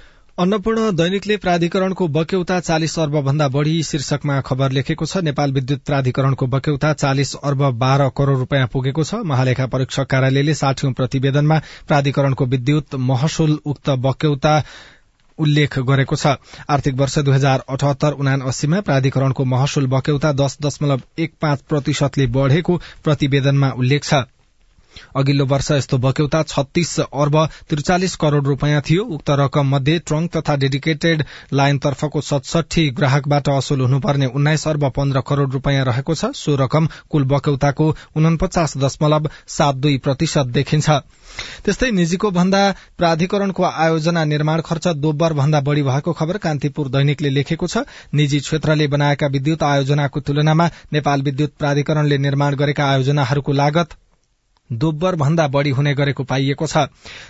अन्नपूर्ण 0.41 0.91
दैनिकले 0.97 1.35
प्राधिकरणको 1.37 2.07
बक्यौता 2.07 2.59
चालिस 2.59 2.97
अर्ब 2.99 3.15
भन्दा 3.25 3.47
बढ़ी 3.55 3.73
शीर्षकमा 3.83 4.39
खबर 4.41 4.71
लेखेको 4.71 5.05
छ। 5.05 5.21
नेपाल 5.27 5.51
विद्युत 5.53 5.83
प्राधिकरणको 5.85 6.47
बक्यौता 6.47 6.93
चालिस 6.93 7.33
अर्ब 7.49 7.61
बाह्र 7.83 8.07
करोड़ 8.17 8.37
रूपियाँ 8.37 8.67
पुगेको 8.73 9.03
छ। 9.03 9.21
महालेखा 9.23 9.67
परीक्षक 9.67 10.09
कार्यालयले 10.09 10.53
साठौं 10.55 10.91
प्रतिवेदनमा 10.93 11.59
प्राधिकरणको 11.87 12.45
विद्युत 12.55 12.95
महसुल 13.11 13.57
उक्त 13.65 13.89
बक्यौता 14.07 14.55
उल्लेख 15.37 15.79
गरेको 15.85 16.15
छ। 16.15 16.35
आर्थिक 16.69 16.95
वर्ष 16.97 17.19
दुई 17.21 17.35
हजार 17.35 17.63
अठहत्तर 17.69 18.17
उना 18.17 18.33
अस्सीमा 18.47 18.81
प्राधिकरणको 18.81 19.45
महसुल 19.45 19.93
बक्यौता 19.93 20.33
दश 20.41 20.57
दशमलव 20.63 21.01
एक 21.19 21.33
पाँच 21.41 21.69
प्रतिशतले 21.69 22.27
बढ़ेको 22.33 22.81
प्रतिवेदनमा 23.03 23.75
उल्लेख 23.77 24.03
छ। 24.03 24.25
अघिल्लो 25.15 25.45
वर्ष 25.45 25.71
यस्तो 25.71 25.97
बक्यौता 25.97 26.41
छत्तीस 26.43 26.99
अर्ब 26.99 27.37
त्रिचालिस 27.69 28.15
करोड़ 28.15 28.43
रूपियाँ 28.43 28.81
थियो। 28.81 29.03
उक्त 29.15 29.29
रकम 29.39 29.75
मध्ये 29.75 29.97
ट्रंक 29.99 30.37
तथा 30.37 30.55
डेडिकेटेड 30.55 31.23
लाइनतर्फको 31.53 32.21
सतसठी 32.21 32.89
ग्राहकबाट 32.91 33.49
असुल 33.49 33.81
हुनुपर्ने 33.81 34.25
उन्नाइस 34.33 34.67
अर्ब 34.67 34.89
पन्ध्र 34.91 35.21
करोड़ 35.27 35.49
रूपियाँ 35.51 35.85
रहेको 35.85 36.15
छ। 36.15 36.31
सो 36.35 36.55
रकम 36.55 36.87
कुल 37.09 37.23
बक्यौताको 37.27 37.89
उनपचास 38.15 38.77
दशमलव 38.77 39.29
सात 39.47 39.75
दुई 39.77 39.97
प्रतिशत 39.97 40.51
देखिन्छ। 40.51 40.89
त्यस्तै 41.65 41.89
निजीको 41.91 42.31
भन्दा 42.31 42.61
प्राधिकरणको 42.97 43.63
आयोजना 43.63 44.23
निर्माण 44.25 44.61
खर्च 44.61 44.87
दोब्बर 44.97 45.33
भन्दा 45.33 45.61
बढ़ी 45.61 45.83
भएको 45.83 46.13
खबर 46.13 46.37
कान्तिपुर 46.37 46.87
दैनिकले 46.89 47.29
लेखेको 47.29 47.67
छ। 47.67 47.85
निजी 48.13 48.39
क्षेत्रले 48.39 48.87
बनाएका 48.87 49.27
विद्युत 49.27 49.63
आयोजनाको 49.63 50.19
तुलनामा 50.19 50.69
नेपाल 50.93 51.21
विद्युत 51.21 51.51
प्राधिकरणले 51.59 52.17
निर्माण 52.17 52.55
गरेका 52.55 52.85
आयोजनाहरूको 52.85 53.51
लागत 53.53 53.95
दोब्बर 54.73 55.15
भन्दा 55.15 55.47
बढ़ी 55.47 55.69
हुने 55.69 55.93
गरेको 55.93 56.23
पाइएको 56.23 56.67
छ। 56.67 56.85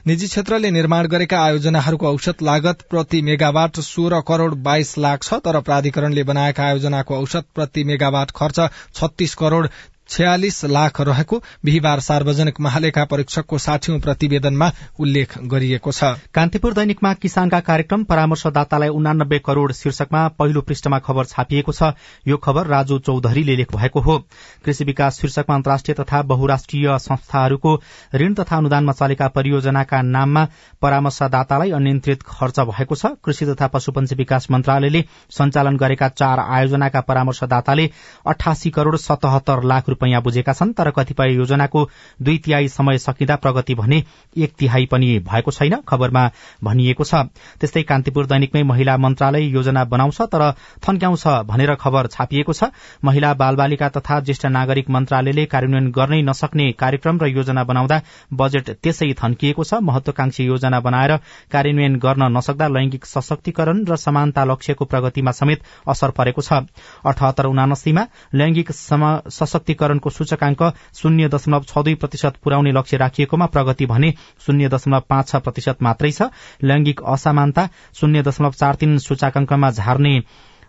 निजी 0.07 0.27
क्षेत्रले 0.27 0.71
निर्माण 0.71 1.07
गरेका 1.07 1.39
आयोजनाहरूको 1.41 2.07
औषध 2.07 2.41
लागत 2.41 2.81
प्रति 2.89 3.21
मेगावाट 3.21 3.79
सोह्र 3.81 4.21
करोड़ 4.27 4.53
बाइस 4.63 4.97
लाख 4.97 5.23
छ 5.23 5.39
तर 5.45 5.59
प्राधिकरणले 5.61 6.23
बनाएका 6.23 6.63
आयोजनाको 6.63 7.15
औषध 7.15 7.43
प्रति 7.55 7.83
मेगावाट 7.83 8.31
खर्च 8.31 8.59
छत्तीस 8.93 9.35
करोड़ 9.35 9.65
छयालिस 10.11 10.63
लाख 10.67 10.99
रहेको 11.01 11.37
बिहिबार 11.65 11.99
सार्वजनिक 11.99 12.59
महालेखा 12.59 13.03
परीक्षकको 13.05 13.57
साठीौं 13.57 13.99
प्रतिवेदनमा 13.99 14.71
उल्लेख 14.99 15.37
गरिएको 15.45 15.91
छ। 15.91 16.03
कान्तिपुर 16.33 16.73
दैनिकमा 16.73 17.13
किसानका 17.15 17.59
कार्यक्रम 17.59 18.03
परामर्शदातालाई 18.03 18.89
उनानब्बे 18.91 19.39
करोड़ 19.39 19.71
शीर्षकमा 19.71 20.27
पहिलो 20.39 20.61
पृष्ठमा 20.61 20.99
खबर 20.99 21.25
छापिएको 21.25 21.71
छ। 21.71 21.93
यो 22.27 22.37
खबर 22.37 22.67
राजु 22.67 22.97
चौधरीले 22.99 23.55
लेख्नु 23.55 23.79
भएको 23.79 23.99
हो। 23.99 24.17
कृषि 24.65 24.83
विकास 24.83 25.19
शीर्षकमा 25.21 25.55
अन्तर्राष्ट्रिय 25.55 25.95
तथा 25.95 26.21
बहुराष्ट्रिय 26.33 26.97
संस्थाहरूको 26.99 27.71
ऋण 28.15 28.33
तथा 28.33 28.57
अनुदानमा 28.57 28.93
चलेका 28.93 29.27
परियोजनाका 29.29 30.01
नाममा 30.01 30.47
परामर्शदातालाई 30.81 31.71
अनियन्त्रित 31.71 32.23
खर्च 32.27 32.59
भएको 32.59 32.95
छ। 32.95 33.13
कृषि 33.23 33.45
तथा 33.45 33.67
पशुपन्छी 33.67 34.15
विकास 34.15 34.51
मन्त्रालयले 34.51 35.05
सञ्चालन 35.31 35.77
गरेका 35.77 36.07
चार 36.17 36.39
आयोजनाका 36.41 37.01
परामर्शदाताले 37.07 37.89
अठासी 38.27 38.69
करोड़ 38.71 38.95
सतहत्तर 38.97 39.63
लाख 39.63 39.89
रूपियाँ 40.01 40.21
बुझेका 40.21 40.53
छन् 40.53 40.73
तर 40.73 40.89
कतिपय 40.91 41.33
योजनाको 41.35 41.87
दुई 42.21 42.37
तिहाई 42.37 42.67
समय 42.67 42.97
सकिँदा 42.97 43.35
प्रगति 43.35 43.75
भने 43.75 44.03
एक 44.35 44.53
तिहाई 44.59 44.85
पनि 44.85 45.19
भएको 45.21 45.51
छैन 45.51 45.75
खबरमा 45.87 46.29
भनिएको 46.63 47.03
छ। 47.03 47.29
त्यस्तै 47.61 47.83
कान्तिपुर 47.83 48.25
दैनिकमै 48.25 48.63
महिला 48.63 48.97
मन्त्रालय 48.97 49.45
योजना 49.47 49.83
बनाउँछ 49.85 50.21
तर 50.23 50.51
थन्क्याउँछ 50.81 51.27
भनेर 51.45 51.73
खबर 51.75 52.07
छापिएको 52.07 52.53
छ। 52.53 52.71
महिला 53.03 53.33
बालबालिका 53.33 53.89
तथा 53.91 54.19
ज्येष्ठ 54.21 54.45
नागरिक 54.47 54.89
मन्त्रालयले 54.89 55.45
कार्यान्वयन 55.45 55.91
गर्नै 55.91 56.21
नसक्ने 56.21 56.71
कार्यक्रम 56.73 57.19
र 57.21 57.27
योजना 57.27 57.63
बनाउँदा 57.63 58.01
बजेट 58.33 58.69
त्यसै 58.81 59.13
थन्किएको 59.13 59.63
छ। 59.63 59.81
महत्वाकांक्षी 59.81 60.45
योजना 60.45 60.79
बनाएर 60.79 61.15
कार्यान्वयन 61.51 61.95
गर्न 61.97 62.31
नसक्दा 62.37 62.67
लैंगिक 62.67 63.05
सशक्तिकरण 63.05 63.85
र 63.85 63.95
समानता 63.97 64.43
लक्ष्यको 64.45 64.85
प्रगतिमा 64.85 65.31
समेत 65.31 65.59
असर 65.87 66.11
परेको 66.11 66.41
छ। 66.41 66.65
अठहत्तर 67.05 67.45
उनासीमा 67.45 68.07
लैंगिक 68.33 68.71
सशक्तिकरण 68.71 69.90
सशक्तिकरणको 69.91 70.09
सूचकांक 70.09 70.63
शून्य 70.95 71.27
दशमलव 71.27 71.61
छ 71.67 71.83
दुई 71.83 71.93
प्रतिशत 71.93 72.37
पुर्याउने 72.43 72.71
लक्ष्य 72.73 72.97
राखिएकोमा 72.97 73.45
प्रगति 73.45 73.85
भने 73.85 74.11
शून्य 74.45 74.67
दशमलव 74.69 75.01
पाँच 75.09 75.27
छ 75.27 75.35
प्रतिशत 75.35 75.83
मात्रै 75.83 76.11
छ। 76.11 76.21
लैंगिक 76.63 77.01
असमानता 77.03 77.67
शून्य 77.93 78.21
दशमलव 78.21 78.51
चार 78.51 78.75
तीन 78.75 78.97
सूचकांकमा 78.97 79.69
झार्ने 79.69 80.19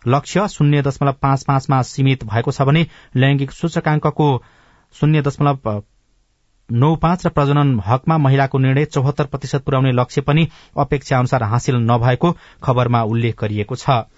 लक्ष्य 0.07 0.47
शून्य 0.51 0.83
दशमलव 0.83 1.13
पाँच 1.23 1.45
पाँचमा 1.45 1.83
सीमित 1.83 2.25
भएको 2.25 2.51
छ 2.51 2.63
भने 2.63 2.87
लैंगिक 3.15 3.51
सूचकांकको 3.53 4.29
शून्य 4.95 5.23
दशमलव 5.23 5.83
नौ 6.71 6.95
पाँच 6.97 7.27
र 7.27 7.29
प्रजनन 7.29 7.81
हकमा 7.87 8.17
महिलाको 8.19 8.59
निर्णय 8.59 8.85
चौहत्तर 8.85 9.27
प्रतिशत 9.27 9.63
पुर्याउने 9.65 9.93
लक्ष्य 9.93 10.21
पनि 10.21 10.49
अपेक्षा 10.79 11.19
अनुसार 11.19 11.43
हासिल 11.43 11.77
नभएको 11.85 12.33
खबरमा 12.63 13.03
उल्लेख 13.03 13.37
गरिएको 13.41 13.75
छ। 13.75 14.09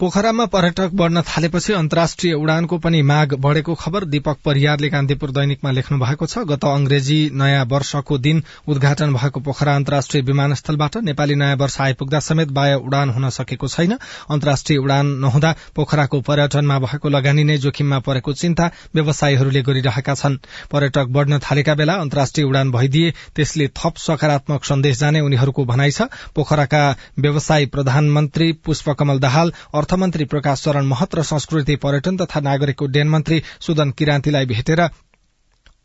पोखरामा 0.00 0.44
पर्यटक 0.46 0.90
बढ़न 0.96 1.20
थालेपछि 1.22 1.72
अन्तर्राष्ट्रिय 1.72 2.32
उडानको 2.34 2.76
पनि 2.80 3.00
माग 3.04 3.32
बढ़ेको 3.36 3.74
खबर 3.74 4.04
दीपक 4.04 4.36
परियारले 4.44 4.88
कान्तिपुर 4.90 5.30
दैनिकमा 5.30 5.70
लेख्नु 5.70 5.98
भएको 6.00 6.26
छ। 6.26 6.44
गत 6.48 6.64
अंग्रेजी 6.64 7.18
नयाँ 7.36 7.64
वर्षको 7.68 8.18
दिन 8.18 8.42
उद्घाटन 8.66 9.12
भएको 9.14 9.40
पोखरा 9.40 9.74
अन्तर्राष्ट्रिय 9.76 10.22
विमानस्थलबाट 10.24 10.96
नेपाली 11.04 11.34
नयाँ 11.34 11.56
वर्ष 11.56 11.80
आइपुग्दा 11.80 12.20
समेत 12.20 12.48
बाह्य 12.50 12.74
उडान 12.80 13.10
हुन 13.10 13.28
सकेको 13.30 13.68
छैन। 13.68 13.92
अन्तर्राष्ट्रिय 14.30 14.78
उडान 14.78 15.06
नहुँदा 15.20 15.54
पोखराको 15.76 16.20
पर्यटनमा 16.22 16.78
भएको 16.78 17.08
लगानी 17.10 17.44
नै 17.44 17.58
जोखिममा 17.58 17.98
परेको 18.00 18.32
चिन्ता 18.34 18.70
व्यवसायीहरूले 18.94 19.62
गरिरहेका 19.62 20.14
छन्। 20.14 20.38
पर्यटक 20.72 21.12
बढ़न 21.12 21.38
थालेका 21.40 21.74
बेला 21.74 21.98
अन्तर्राष्ट्रिय 21.98 22.46
उडान 22.46 22.70
भइदिए 22.70 23.12
त्यसले 23.36 23.68
थप 23.76 24.00
सकारात्मक 24.06 24.64
सन्देश 24.64 24.98
जाने 24.98 25.20
उनीहरूको 25.20 25.64
भनाइ 25.66 25.90
छ। 25.90 26.08
पोखराका 26.32 26.82
व्यवसायी 27.20 27.66
प्रधानमन्त्री 27.68 28.52
पुष्पकमल 28.64 29.18
दाहाल 29.20 29.52
अर्थमन्त्री 29.90 30.24
प्रकाश 30.32 30.60
शरण 30.64 30.84
महत 30.86 31.14
र 31.18 31.22
संस्कृति 31.30 31.74
पर्यटन 31.84 32.16
तथा 32.16 32.40
नागरिक 32.40 32.82
उड्डयन 32.82 33.08
मन्त्री 33.10 33.42
सुदन 33.66 33.90
किरान्तीलाई 33.98 34.46
भेटेर 34.54 34.88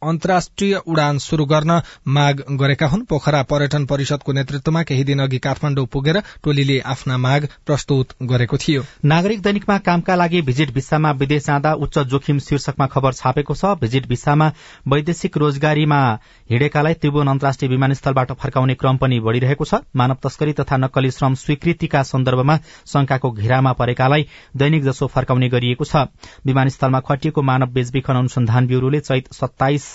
अन्तर्राष्ट्रिय 0.02 0.76
उडान 0.88 1.18
शुरू 1.20 1.46
गर्न 1.46 1.82
माग 2.08 2.42
गरेका 2.52 2.88
हुन्। 2.88 3.04
पोखरा 3.06 3.42
पर्यटन 3.44 3.86
परिषदको 3.86 4.32
नेतृत्वमा 4.32 4.84
केही 4.84 5.04
दिन 5.04 5.20
अघि 5.20 5.38
काठमाण्डु 5.40 5.86
पुगेर 5.86 6.20
टोलीले 6.44 6.80
आफ्ना 6.86 7.18
माग 7.18 7.48
प्रस्तुत 7.66 8.14
गरेको 8.24 8.58
थियो। 8.58 8.84
नागरिक 9.06 9.42
दैनिकमा 9.42 9.78
कामका 9.78 10.16
लागि 10.16 10.42
भिजिट 10.42 10.74
भिसामा 10.74 11.12
विदेश 11.14 11.46
जाँदा 11.46 11.74
उच्च 11.76 12.00
जोखिम 12.06 12.40
शीर्षकमा 12.40 12.86
खबर 12.88 13.14
छापेको 13.14 13.56
छ। 13.56 13.66
भिजिट 13.82 14.08
भिसामा 14.08 14.52
वैदेशिक 14.88 15.38
रोजगारीमा 15.38 16.02
हिँडेकालाई 16.50 16.94
त्रिभुवन 16.96 17.28
अन्तर्राष्ट्रिय 17.28 17.70
विमानस्थलबाट 17.70 18.32
फर्काउने 18.34 18.76
क्रम 18.76 18.98
पनि 18.98 19.20
बढ़िरहेको 19.20 19.66
छ। 19.66 19.82
मानव 19.96 20.18
तस्करी 20.24 20.54
तथा 20.54 20.78
नक्कली 20.78 21.12
श्रम 21.12 21.34
स्वीकृतिका 21.36 22.04
सन्दर्भमा 22.04 22.58
शंकाको 22.86 23.32
घेरामा 23.32 23.74
परेकालाई 23.74 24.28
दैनिक 24.56 24.84
जसो 24.84 25.08
फर्काउने 25.08 25.50
गरिएको 25.50 25.86
छ। 25.86 26.08
विमानस्थलमा 26.46 27.00
खटिएको 27.02 27.42
मानव 27.42 27.74
बेचबिखन 27.74 28.16
अनुसन्धान 28.16 28.68
ब्यूरोले 28.68 29.00
चैत 29.02 29.34
सत्ताइस 29.34 29.95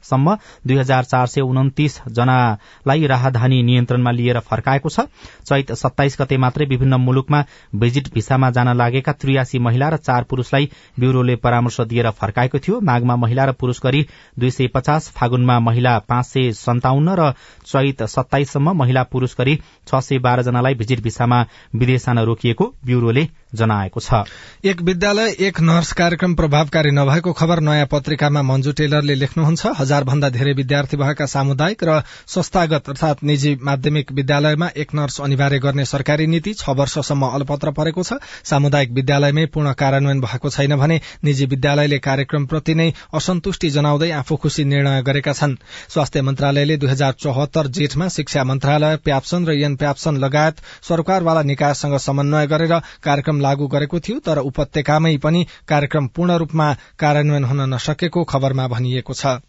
सम्म 0.03 0.35
दुई 0.67 0.77
हजार 0.77 1.03
चार 1.05 1.27
सय 1.27 1.41
उन्तिस 1.41 1.97
जनालाई 2.09 3.05
राहदानी 3.07 3.61
नियन्त्रणमा 3.63 4.11
लिएर 4.11 4.39
फर्काएको 4.41 4.89
छ। 4.89 4.99
चैत 5.45 5.71
सत्ताइस 5.73 6.17
गते 6.21 6.37
मात्रै 6.37 6.65
विभिन्न 6.67 6.95
मुलुकमा 6.97 7.43
भिजिट 7.75 8.13
भिसामा 8.13 8.49
जान 8.51 8.75
लागेका 8.77 9.11
त्रियासी 9.13 9.59
महिला 9.59 9.89
र 9.89 9.97
चार 9.99 10.23
पुरूषलाई 10.23 10.69
ब्यूरोले 10.99 11.35
परामर्श 11.37 11.79
दिएर 11.83 12.09
फर्काएको 12.11 12.59
थियो। 12.59 12.79
माघमा 12.81 13.15
महिला 13.17 13.45
र 13.45 13.51
पुरूष 13.53 13.79
गरी 13.83 14.05
दुई 14.39 14.51
सय 14.51 14.67
पचास 14.67 15.09
फागुनमा 15.11 15.59
महिला 15.61 15.97
पाँच 16.01 16.25
सय 16.25 16.51
सन्ताउन्न 16.53 17.15
र 17.19 17.31
चैत 17.65 18.03
सत्ताइससम्म 18.05 18.75
महिला 18.77 19.03
पुरूष 19.11 19.35
गरी 19.37 19.55
छ 19.87 19.99
सय 20.01 20.19
बाह्र 20.19 20.41
जनालाई 20.43 20.73
भिजिट 20.75 21.01
भिसामा 21.01 21.45
विदेश 21.75 22.05
जान 22.05 22.19
रोकिएको 22.21 22.65
ब्यूरोले 22.85 23.27
जनाएको 23.55 23.99
छ। 23.99 24.23
एक 24.65 24.81
विद्यालय 24.81 25.35
एक 25.39 25.59
नर्स 25.61 25.91
कार्यक्रम 25.93 26.35
प्रभावकारी 26.35 26.91
नभएको 26.91 27.33
खबर 27.33 27.59
नयाँ 27.61 27.87
पत्रिकामा 27.91 28.41
मञ्जु 28.43 28.71
टेलरले 28.73 29.15
लेख्नुहुन्छ। 29.15 29.67
हजार 29.91 30.03
भन्दा 30.05 30.29
धेरै 30.31 30.51
विद्यार्थी 30.55 30.97
भएका 30.97 31.25
सामुदायिक 31.27 31.83
र 31.83 32.01
संस्थागत 32.25 32.89
अर्थात 32.89 33.23
निजी 33.23 33.51
माध्यमिक 33.61 34.11
विद्यालयमा 34.11 34.67
एक 34.77 34.93
नर्स 34.95 35.19
अनिवार्य 35.21 35.59
गर्ने 35.59 35.85
सरकारी 35.85 36.27
नीति 36.27 36.53
छ 36.53 36.69
वर्षसम्म 36.71 37.27
अलपत्र 37.29 37.71
परेको 37.75 38.03
छ। 38.03 38.13
सामुदायिक 38.43 38.91
विद्यालयमै 38.91 39.45
पूर्ण 39.51 39.73
कार्यान्वयन 39.75 40.21
भएको 40.21 40.49
छैन 40.49 40.75
भने 40.77 40.99
निजी 41.23 41.45
विद्यालयले 41.45 41.99
कार्यक्रमप्रति 41.99 42.75
नै 42.75 42.87
असन्तुष्टि 43.11 43.69
जनाउँदै 43.69 44.11
आफू 44.13 44.35
खुशी 44.37 44.63
निर्णय 44.65 45.01
गरेका 45.03 45.33
छन्। 45.33 45.59
स्वास्थ्य 45.89 46.21
मन्त्रालयले 46.21 46.77
दुई 46.77 46.89
हजार 46.89 47.13
चौहत्तर 47.19 47.67
जेठमा 47.75 48.07
शिक्षा 48.15 48.43
मन्त्रालय 48.43 48.95
प्याप्सन 49.03 49.45
र 49.45 49.59
यन 49.59 49.75
प्याप्सन 49.75 50.23
लगायत 50.23 50.63
सरकारवाला 50.87 51.43
निकायसँग 51.51 51.97
समन्वय 51.99 52.47
गरेर 52.47 52.79
कार्यक्रम 53.03 53.39
लागू 53.41 53.67
गरेको 53.67 53.99
थियो 53.99 54.23
तर 54.23 54.39
उपत्यकामै 54.47 55.15
पनि 55.19 55.45
कार्यक्रम 55.67 56.07
पूर्ण 56.15 56.37
रूपमा 56.37 56.73
कार्यान्वयन 56.99 57.43
हुन 57.43 57.69
नसकेको 57.73 58.23
खबरमा 58.23 58.67
भनिएको 58.67 59.13
छ। 59.13 59.41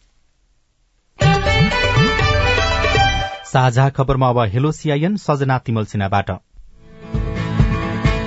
साझा 3.53 3.88
खबरमा 3.88 4.29
अब 4.29 4.38
हेलो 4.53 4.70
सिआइएन 4.72 5.16
सजना 5.16 5.59
तिमल 5.59 5.85
सिन्हाबाट। 5.85 6.31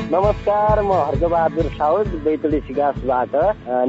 नमस्कार 0.05 0.81
म 0.81 0.91
हर्कबहादुर 0.93 1.65
साउद 1.65 2.07
बैतडी 2.25 2.59
सिगासबाट। 2.59 3.33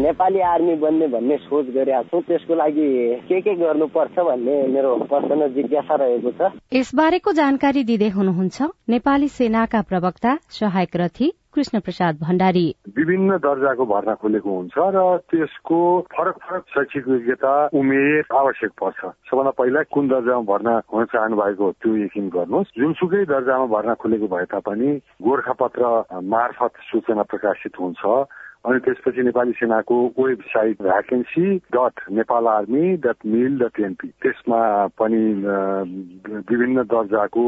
नेपाली 0.00 0.40
आर्मी 0.40 0.74
बन्ने 0.74 1.06
भन्ने 1.08 1.36
सोच 1.36 1.66
गरेका 1.66 2.02
छु। 2.02 2.20
त्यसको 2.20 2.54
लागि 2.54 2.88
के 3.28 3.40
के 3.40 3.54
गर्नुपर्छ 3.54 4.16
भन्ने 4.18 4.56
मेरो 4.74 4.90
पर्सनल 5.12 5.48
जिज्ञासा 5.54 5.94
रहेको 5.94 6.30
छ। 6.30 6.50
यसबारेको 6.72 7.32
जानकारी 7.32 7.84
दिँदै 7.84 8.08
हुनुहुन्छ 8.08 8.58
नेपाली 8.88 9.28
सेनाका 9.28 9.80
प्रवक्ता 9.82 10.38
सहायक 10.50 10.96
रथी 10.96 11.32
कृष्ण 11.56 11.80
प्रसाद 11.80 12.18
भण्डारी। 12.20 12.64
विभिन्न 12.96 13.36
दर्जाको 13.40 13.84
भर्ना 13.88 14.14
खोलेको 14.20 14.50
हुन्छ 14.56 14.76
र 14.76 15.00
त्यसको 15.32 15.78
फरक 16.12 16.36
फरक 16.44 16.64
शैक्षिक 16.68 17.08
योग्यता 17.08 17.52
उमेर 17.72 18.24
आवश्यक 18.36 18.72
पर्छ। 18.76 19.00
सबभन्दा 19.28 19.50
पहिला 19.56 19.82
कुन 19.88 20.08
दर्जामा 20.08 20.44
भर्ना 20.52 20.74
हुन 20.92 21.04
चाहनु 21.08 21.36
भएको 21.36 21.70
त्यो 21.80 21.96
यकिन 21.96 22.28
गर्नुहोस्। 22.28 22.76
जुनसुकै 22.76 23.24
दर्जामा 23.32 23.66
भर्ना 23.72 23.94
खोलेको 23.96 24.26
भए 24.36 24.44
तापनि 24.52 24.90
गोर्खा 25.24 25.52
पत्र 25.56 25.82
मार्फत 26.28 26.72
सूचना 26.92 27.22
प्रकाशित 27.24 27.80
हुन्छ। 27.80 28.04
अनि 28.66 28.78
त्यसपछि 28.84 29.22
नेपाली 29.22 29.52
सेनाको 29.56 29.96
website 30.18 30.82
vacancy 30.82 31.46
dot 31.72 31.94
Nepal 32.12 32.46
army 32.52 32.84
dot 33.00 33.18
mil 33.32 33.58
dot 33.58 33.80
N P. 33.80 34.08
त्यसमा 34.22 34.60
पनि 34.98 35.22
विभिन्न 36.50 36.82
दर्जाको 36.84 37.46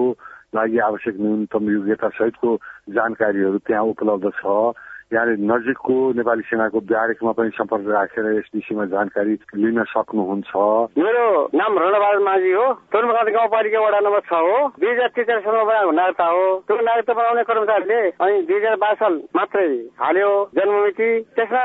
लागि 0.55 0.79
आवश्यक 0.79 1.17
न्यूनतम 1.21 1.71
योग्यता 1.71 2.09
सहितको 2.09 2.57
जानकारीहरू 2.91 3.59
त्यहाँ 3.67 3.85
उपलब्ध 3.85 4.31
छ। 4.41 4.73
यहाँले 5.09 5.41
नजिकको 5.41 6.21
नेपाली 6.21 6.43
सेनाको 6.53 6.81
ब्यारेकमा 6.85 7.33
पनि 7.33 7.51
सम्पर्क 7.57 7.85
राखेर 7.89 8.27
यस 8.37 8.49
विषयमा 8.55 8.85
जानकारी 8.93 9.35
लिन 9.57 9.81
सक्नुहुन्छ। 9.89 10.53
मेरो 11.01 11.25
नाम 11.57 11.79
रणबहादुर 11.81 12.25
माझी 12.29 12.53
हो। 12.53 12.67
तोरमुखाद 12.93 13.29
गाउँपालिका 13.33 13.81
वडा 13.81 14.01
नम्बर 14.05 14.21
छ 14.29 14.33
हो। 14.37 14.57
दुई 14.77 14.91
हजार 14.93 15.09
त्रिचालिससम्म 15.09 15.65
बनाएको 15.65 15.93
नागरिकता 15.97 16.27
हो। 16.29 16.45
त्यो 16.69 16.77
नागरिकता 16.77 17.13
बनाउने 17.17 17.43
कर्मचारीले 17.49 18.01
अनि 18.21 18.43
दुई 18.53 18.57
हजार 18.61 18.77
बाइस 18.85 18.99
साल 19.01 19.15
मात्रै 19.37 19.69
हाल्यो 19.97 20.31
जन्ममिति। 20.57 21.11
त्यसमा 21.41 21.65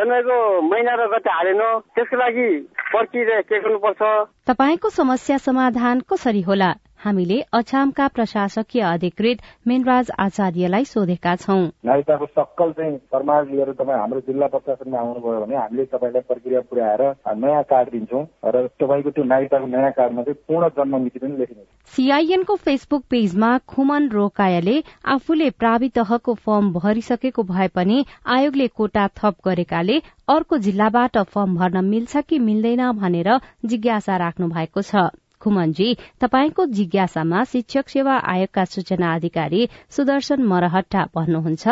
जन्मेको 0.00 0.38
महिना 0.72 0.94
र 0.96 1.02
गते 1.12 1.30
हालेन। 1.36 1.62
त्यसको 1.92 2.16
लागि 2.16 2.48
पर्खिरहे 2.96 3.42
के 3.44 3.60
गर्नुपर्छ? 3.60 4.02
तपाईँको 4.48 4.88
समस्या 4.88 5.36
समाधान 5.36 6.00
कसरी 6.08 6.42
होला? 6.48 6.72
हामीले 7.04 7.40
अछामका 7.52 8.06
प्रशासकीय 8.08 8.82
अधिकृत 8.84 9.38
मेनराज 9.66 10.10
आचार्यलाई 10.18 10.84
सोधेका 10.84 11.34
छौं। 11.36 11.60
नागरिकताको 11.84 12.26
सक्कल 12.28 12.70
चाहिँ 12.72 12.96
फर्माज 13.12 13.50
लिएर 13.50 13.72
तपाईँ 13.72 13.98
हाम्रो 13.98 14.20
जिल्ला 14.26 14.46
प्रशासनमा 14.46 14.98
आउनुभयो 14.98 15.40
भने 15.40 15.56
हामीले 15.56 15.84
तपाईँलाई 15.86 16.22
प्रक्रिया 16.28 16.60
पुर्याएर 16.70 17.02
नयाँ 17.36 17.62
कार्ड 17.64 17.90
दिन्छौँ 17.90 18.22
र 18.46 18.66
तपाईँको 18.80 19.10
त्यो 19.10 19.24
नागरिकताको 19.24 19.66
नयाँ 19.66 19.90
कार्डमा 19.92 20.22
चाहिँ 20.22 20.40
पूर्ण 20.48 20.68
जन्म 20.76 20.96
मिति 21.02 21.18
पनि 21.18 21.36
लेखिन्छ। 21.38 21.66
सीआईएनको 21.94 22.56
फेसबुक 22.64 23.02
पेजमा 23.10 23.50
खुमन 23.68 24.08
रोकायाले 24.10 24.76
आफूले 25.14 25.50
प्रावि 25.60 25.88
तहको 25.96 26.34
फर्म 26.36 26.72
भरिसकेको 26.74 27.42
भए 27.44 27.68
पनि 27.74 28.04
आयोगले 28.28 28.68
कोटा 28.78 29.06
थप 29.18 29.34
गरेकाले 29.44 29.98
अर्को 30.28 30.58
जिल्लाबाट 30.58 31.18
फर्म 31.34 31.56
भर्न 31.56 31.84
मिल्छ 31.84 32.24
कि 32.28 32.38
मिल्दैन 32.40 32.90
भनेर 32.98 33.30
जिज्ञासा 33.64 34.16
राख्नु 34.16 34.48
भएको 34.48 34.82
छ। 34.82 35.04
खुमनजी 35.44 35.88
तपाईँको 36.20 36.66
जिज्ञासामा 36.76 37.44
शिक्षक 37.52 37.88
सेवा 37.94 38.14
आयोगका 38.34 38.64
सूचना 38.74 39.14
अधिकारी 39.14 39.66
सुदर्शन 39.92 40.42
मरहट्टा 40.52 41.04
भन्नुहुन्छ। 41.14 41.64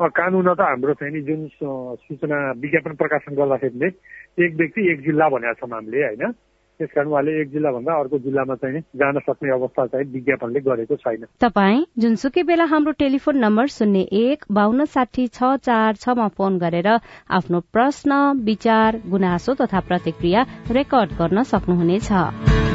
कानून 0.00 0.48
त 0.54 0.60
हाम्रो 0.62 0.92
चाहिँ 0.94 1.12
नि 1.12 1.20
जुन 1.26 1.46
सूचना 1.54 2.38
विज्ञापन 2.56 2.92
प्रकाशन 2.96 3.34
गर्दाखेरि 3.34 3.86
एक 4.44 4.54
व्यक्ति 4.56 4.90
एक 4.92 5.00
जिल्ला 5.04 5.28
भनेका 5.28 5.52
छौँ 5.58 5.70
हामीले 5.70 6.04
होइन? 6.04 6.30
त्यस 6.80 6.90
कारण 6.94 7.08
उहाँले 7.10 7.32
एक 7.40 7.50
जिल्ला 7.50 7.70
भन्दा 7.74 7.92
अर्को 7.98 8.18
जिल्लामा 8.22 8.54
चाहिँ 8.54 8.80
जान 8.94 9.18
सक्ने 9.26 9.50
अवस्था 9.50 9.86
चाहिँ 9.86 10.06
विज्ञापनले 10.12 10.60
गरेको 10.62 10.96
छैन। 10.96 11.24
तपाईँ 11.42 11.84
जुनसुकै 11.98 12.42
बेला 12.46 12.64
हाम्रो 12.70 12.92
टेलिफोन 13.02 13.38
नम्बर 13.44 13.66
शून्य 13.66 14.00
एक 14.22 14.44
बान्न 14.46 14.84
साठी 14.86 15.26
छ 15.26 15.58
चार 15.66 15.98
छमा 15.98 16.28
फोन 16.38 16.58
गरेर 16.62 16.88
आफ्नो 17.34 17.60
प्रश्न 17.74 18.38
विचार 18.46 19.00
गुनासो 19.10 19.54
तथा 19.58 19.80
प्रतिक्रिया 19.90 20.46
रेकर्ड 20.70 21.18
गर्न 21.18 21.42
सक्नुहुनेछ। 21.42 22.67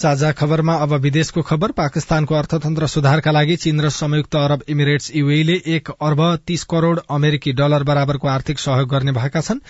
साझा 0.00 0.30
खबरमा 0.32 0.74
अब 0.76 0.92
विदेशको 1.02 1.42
खबर। 1.42 1.70
पाकिस्तानको 1.72 2.34
अर्थतन्त्र 2.34 2.86
सुधारका 2.88 3.30
लागि 3.30 3.56
चीन 3.58 3.80
र 3.80 3.88
संयुक्त 3.90 4.36
अरब 4.36 4.62
इमिरेट्स 4.68 5.10
युएले 5.14 5.56
एक 5.68 5.90
अर्ब 5.92 6.22
तीस 6.46 6.64
करोड़ 6.64 6.98
अमेरिकी 7.10 7.52
डलर 7.52 7.82
बराबरको 7.84 8.28
आर्थिक 8.30 8.58
सहयोग 8.58 8.88
गर्ने 8.88 9.12
भएका 9.12 9.40
छन्। 9.42 9.60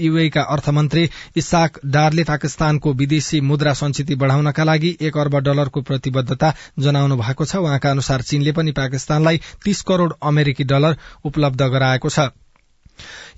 युएका 0.00 0.42
अर्थमन्त्री 0.48 1.08
इसाक 1.36 1.80
डारले 1.88 2.24
पाकिस्तानको 2.24 2.92
विदेशी 2.94 3.40
मुद्रा 3.42 3.72
संचिति 3.74 4.14
बढ़ाउनका 4.16 4.64
लागि 4.64 4.96
एक 5.00 5.18
अर्ब 5.18 5.38
डलरको 5.42 5.82
प्रतिबद्धता 5.82 6.54
जनाउनु 6.78 7.16
भएको 7.18 7.44
छ। 7.44 7.56
उहाँका 7.58 7.90
अनुसार 7.90 8.22
चीनले 8.22 8.52
पनि 8.52 8.72
पाकिस्तानलाई 8.78 9.40
तीस 9.64 9.82
करोड़ 9.82 10.12
अमेरिकी 10.22 10.64
डलर 10.66 10.96
उपलब्ध 11.24 11.62
गराएको 11.68 12.08
छ। 12.10 12.30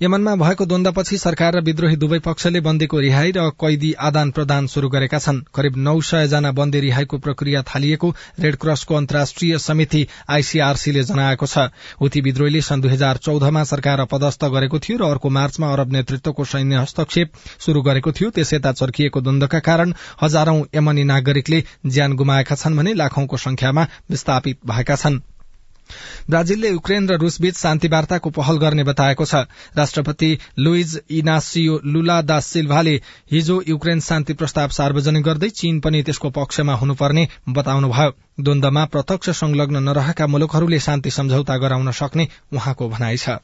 यमनमा 0.01 0.35
भएको 0.35 0.65
द्वन्दपछि 0.65 1.17
सरकार 1.17 1.55
र 1.55 1.61
विद्रोही 1.61 1.95
दुवै 1.95 2.19
पक्षले 2.19 2.59
बन्दीको 2.61 2.99
रिहाई 2.99 3.31
र 3.31 3.49
कैदी 3.61 3.91
आदान 4.01 4.31
प्रदान 4.31 4.67
शुरू 4.67 4.89
गरेका 4.89 5.19
छन्। 5.19 5.41
करिब 5.55 5.77
नौ 5.77 5.99
सय 6.01 6.27
जना 6.27 6.51
बन्दी 6.51 6.79
रिहाईको 6.79 7.17
प्रक्रिया 7.17 7.61
थालिएको 7.63 8.09
रेड 8.39 8.55
क्रसको 8.55 8.95
अन्तर्राष्ट्रिय 8.95 9.57
समिति 9.59 10.05
आईसीआरसीले 10.29 11.03
जनाएको 11.03 11.45
छ। 11.45 11.69
हुती 12.01 12.21
विद्रोहीले 12.21 12.61
सन् 12.61 12.81
दुई 12.81 12.91
हजार 12.91 13.17
चौधमा 13.17 13.63
सरकार 13.63 13.99
अपदस्थ 13.99 14.45
गरेको 14.49 14.79
थियो 14.79 14.97
र 14.97 15.09
अर्को 15.11 15.29
मार्चमा 15.31 15.71
अरब 15.73 15.91
नेतृत्वको 15.91 16.45
सैन्य 16.45 16.75
हस्तक्षेप 16.77 17.31
शुरू 17.59 17.81
गरेको 17.81 18.11
थियो। 18.11 18.29
त्यसयता 18.29 18.71
चर्किएको 18.73 19.21
द्वन्दका 19.21 19.59
कारण 19.59 19.93
हजारौं 20.21 20.59
यमनी 20.75 21.03
नागरिकले 21.03 21.63
ज्यान 21.85 22.13
गुमाएका 22.13 22.55
छन् 22.55 22.77
भने 22.77 22.93
लाखौंको 22.93 23.37
संख्यामा 23.37 23.87
विस्थापित 24.09 24.59
भएका 24.65 24.95
छन्। 24.95 25.19
ब्राजिलले 26.29 26.69
युक्रेन 26.69 27.09
र 27.09 27.17
रूसबीच 27.17 27.57
शान्ति 27.57 27.87
वार्ताको 27.87 28.29
पहल 28.29 28.57
गर्ने 28.57 28.83
बताएको 28.83 29.25
छ। 29.25 29.35
राष्ट्रपति 29.77 30.37
लुइज 30.59 30.99
इनासियो 31.11 31.79
लुला 31.85 32.21
दा 32.21 32.39
सिल्भाले 32.39 32.95
हिजो 33.31 33.61
युक्रेन 33.67 33.99
शान्ति 33.99 34.33
प्रस्ताव 34.33 34.69
सार्वजनिक 34.69 35.23
गर्दै 35.23 35.49
चीन 35.51 35.79
पनि 35.79 36.03
त्यसको 36.03 36.29
पक्षमा 36.29 36.73
हुनुपर्ने 36.73 37.27
बताउनुभयो। 37.49 38.11
द्वन्दमा 38.41 38.85
प्रत्यक्ष 38.85 39.29
संलग्न 39.29 39.83
नरहेका 39.83 40.27
मुलुकहरूले 40.27 40.79
शान्ति 40.79 41.11
सम्झौता 41.11 41.57
गराउन 41.57 41.91
सक्ने 41.91 42.27
उहाँको 42.53 42.89
भनाइ 42.89 43.17
छ। 43.17 43.39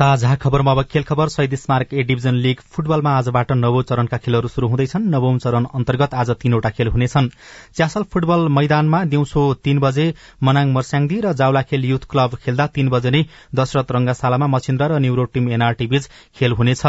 साझा 0.00 0.34
खबरमा 0.34 0.72
अब 0.72 0.82
खेल 0.82 1.02
खबर। 1.04 1.28
शहीद 1.28 1.54
स्मारक 1.54 1.92
ए 1.94 2.02
डिभिजन 2.08 2.34
लीग 2.34 2.60
फुटबलमा 2.72 3.10
आजबाट 3.16 3.50
नवौं 3.54 3.82
चरणका 3.82 4.16
खेलहरू 4.16 4.48
शुरू 4.48 4.68
हुँदैछन्। 4.68 5.08
नवौं 5.12 5.36
चरण 5.38 5.64
अन्तर्गत 5.76 6.14
आज 6.14 6.30
तीनवटा 6.40 6.70
खेल 6.70 6.88
हुनेछन्। 6.88 7.28
च्यासल 7.76 8.02
फुटबल 8.08 8.48
मैदानमा 8.48 9.02
दिउँसो 9.04 9.42
तीन 9.60 9.78
बजे 9.78 10.06
मनाङ 10.42 10.72
मर्स्याङदी 10.72 11.20
र 11.20 11.32
जावलाखेल 11.36 11.84
युथ 11.84 12.08
क्लब 12.08 12.36
खेल्दा 12.40 12.66
तीन 12.72 12.88
बजे 12.88 13.10
नै 13.10 13.22
दशरथ 13.52 13.92
रंगाशालामा 13.92 14.46
मछिन्द्र 14.46 14.88
र 14.88 14.98
न्युरो 15.04 15.24
टीम 15.36 15.52
एनआरटी 15.52 15.86
बीच 15.92 16.08
खेल 16.32 16.52
हुनेछ। 16.56 16.82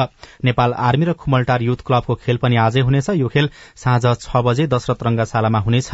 नेपाल 0.48 0.74
आर्मी 0.80 1.06
र 1.06 1.14
खुमलटार 1.20 1.62
युथ 1.62 1.84
क्लबको 1.84 2.16
खेल 2.16 2.38
पनि 2.40 2.64
आजै 2.64 2.88
हुनेछ। 2.88 3.10
यो 3.20 3.28
खेल 3.28 3.52
साँझ 3.76 4.06
छ 4.24 4.40
बजे 4.40 4.72
दशरथ 4.72 5.04
रंगाशालामा 5.04 5.60
हुनेछ। 5.60 5.92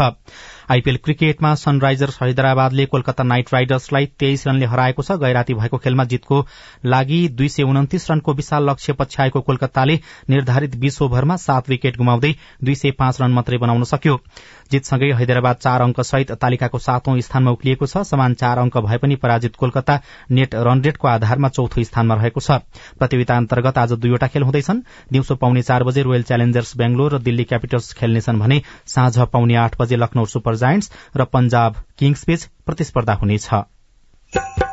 आईपीएल 0.70 0.98
क्रिकेटमा 0.98 1.54
सनराइजर्स 1.56 2.18
हैदराबादले 2.22 2.86
कोलकाता 2.86 3.24
नाइट 3.24 3.54
राइडर्सलाई 3.54 4.06
तेइस 4.20 4.46
रनले 4.48 4.66
हराएको 4.66 5.04
छ। 5.04 5.12
गैराती 5.18 5.54
भएको 5.54 5.78
खेलमा 5.78 6.04
जितको 6.04 6.46
लागि 6.86 7.28
दुई 7.30 7.48
सय 7.50 7.64
उन्तिस 7.64 8.10
रनको 8.12 8.34
विशाल 8.34 8.70
लक्ष्य 8.70 8.94
पछ्याएको 8.94 9.42
कोलकाताले 9.42 10.00
निर्धारित 10.30 10.76
बीस 10.76 11.02
ओभरमा 11.02 11.36
सात 11.38 11.70
विकेट 11.70 11.98
गुमाउँदै 11.98 12.34
दुई 12.64 12.76
सय 12.76 12.92
पाँच 13.00 13.22
रन 13.22 13.32
मात्रै 13.32 13.58
बनाउन 13.58 13.84
सक्यो। 13.84 14.20
जितसँगै 14.72 15.12
हैदराबाद 15.14 15.56
चार 15.58 15.82
अंक 15.82 16.02
सहित 16.02 16.32
तालिकाको 16.42 16.80
सातौं 16.80 17.20
स्थानमा 17.22 17.52
उक्लिएको 17.52 17.86
छ 17.86 18.04
समान 18.06 18.34
चार 18.34 18.58
अंक 18.58 18.78
भए 18.78 18.98
पनि 18.98 19.16
पराजित 19.18 19.56
कोलकाता 19.56 20.00
नेट 20.32 20.56
रन 20.58 20.82
रेटको 20.82 21.08
आधारमा 21.08 21.50
चौथो 21.50 21.84
स्थानमा 21.84 22.16
रहेको 22.16 22.42
छ। 22.42 22.60
प्रतियोगिता 23.00 23.38
अन्तर्गत 23.38 23.78
आज 23.78 23.94
दुईवटा 23.96 24.28
खेल 24.28 24.44
हुँदैछन्। 24.44 24.82
दिउँसो 25.12 25.36
पाउने 25.36 25.62
चार 25.62 25.84
बजे 25.84 26.02
रोयल 26.04 26.24
च्यालेन्जर्स 26.24 26.76
बेंगलोर 26.78 27.16
र 27.16 27.20
दिल्ली 27.22 27.44
क्यापिटल्स 27.44 27.94
खेल्नेछन् 27.94 28.40
भने 28.40 28.62
साँझ 28.86 29.18
पाउने 29.34 29.56
आठ 29.58 29.82
बजे 29.82 29.96
लखनऊ 29.96 30.26
सुपर 30.28 30.56
जायन्ट्स 30.58 30.92
र 31.18 31.26
पंजाब 31.28 31.84
किङ्स 31.98 32.26
बीच 32.28 32.46
प्रतिस्पर्धा 32.66 33.14
हुनेछ। 33.14 34.67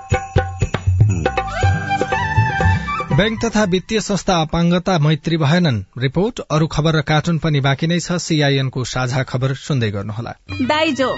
बैंक 3.19 3.45
तथा 3.45 3.63
वित्तीय 3.65 4.01
संस्था 4.01 4.35
अपाङ्गता 4.43 4.99
मैत्री 4.99 5.37
भएनन् 5.37 5.77
रिपोर्ट 5.99 6.41
अरू 6.51 6.67
खबर 6.67 6.97
र 6.97 7.01
कार्टुन 7.01 7.39
पनि 7.39 7.61
बाँकी 7.61 7.87
नै 7.87 7.99
छ। 8.01 8.17
सीआईएनको 8.19 8.85
साझा 8.85 9.23
खबर 9.23 9.55
सुन्दै 9.55 9.91
गर्नुहोला। 9.91 10.33
दाइजो। 10.63 11.09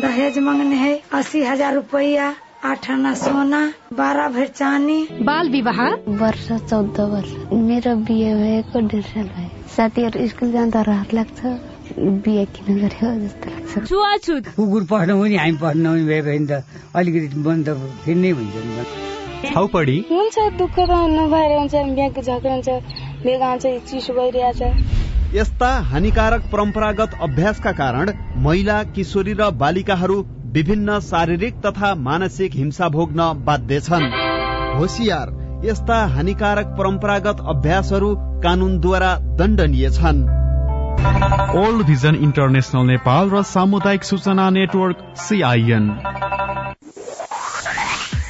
दहेज 0.00 0.38
मांगने 0.38 0.76
है 0.76 0.92
अस्सी 1.12 1.42
हजार 1.44 1.74
रुपया 1.74 2.26
आठ 2.64 2.90
आना 2.90 3.14
सोना 3.14 3.62
बाह्र 3.94 4.28
भर 4.28 4.46
चानी 4.58 4.98
बाल 5.22 5.50
विवाह? 5.50 5.80
वर्ष 6.18 6.48
चौध 6.70 7.00
वर्ष। 7.14 7.30
मेरो 7.62 7.94
बिहे 8.10 8.34
भएको 8.34 8.86
डेढ 8.88 9.04
साल 9.04 9.30
भयो। 9.38 9.70
साथीहरू 9.76 10.26
स्कुल 10.28 10.52
जाँदा 10.52 10.82
रहर 10.82 11.14
लाग्छ। 11.14 11.40
बिहे 12.26 12.44
किन 12.44 12.78
गर्यो 12.82 13.14
जस्तो 13.22 13.50
लाग्छ। 13.50 13.88
छुवाछुत। 13.88 14.54
कुकुर 14.56 14.84
पढ्नु 14.90 15.22
पनि 15.22 15.36
हामी 15.36 15.58
पढ्नु 15.62 15.90
पनि 15.90 16.04
भयो 16.10 16.22
भने 16.22 16.46
त 16.50 16.64
अलिकति 16.94 17.42
बन्द 17.46 17.74
फेरि 18.04 18.20
नै 18.20 18.30
हुन्छ 18.30 19.13
छाउपडी 19.44 19.96
हुन्छ 20.10 20.36
दुःख 20.58 20.76
त 20.80 20.90
नभएर 21.10 21.56
हुन्छ 21.58 21.74
बिहाको 21.74 22.20
झगडा 22.22 22.52
हुन्छ 22.52 22.68
बेगा 23.24 23.56
चाहिँ 23.56 23.78
चिसो 23.88 24.12
भइरहेछ। 24.14 24.60
यस्ता 25.34 25.68
हानिकारक 25.90 26.42
परम्परागत 26.52 27.16
अभ्यासका 27.20 27.72
कारण 27.72 28.12
महिला 28.44 28.82
किशोरी 28.94 29.32
र 29.32 29.50
बालिकाहरू 29.60 30.18
विभिन्न 30.54 30.98
शारीरिक 31.00 31.54
तथा 31.66 31.94
मानसिक 32.00 32.54
हिंसा 32.54 32.88
भोग्न 32.88 33.32
बाध्य 33.46 33.80
छन्। 33.80 34.04
होसियार 34.78 35.32
यस्ता 35.64 35.96
हानिकारक 36.06 36.66
परम्परागत 36.78 37.40
अभ्यासहरू 37.48 38.14
कानूनद्वारा 38.42 39.12
दण्डनीय 39.38 39.90
छन्। 39.90 40.22
ओल्ड 41.58 41.86
भिजन 41.86 42.14
इन्टरनेसनल 42.22 42.86
नेपाल 42.86 43.30
र 43.30 43.42
सामुदायिक 43.48 44.04
सूचना 44.04 44.48
नेटवर्क 44.50 44.98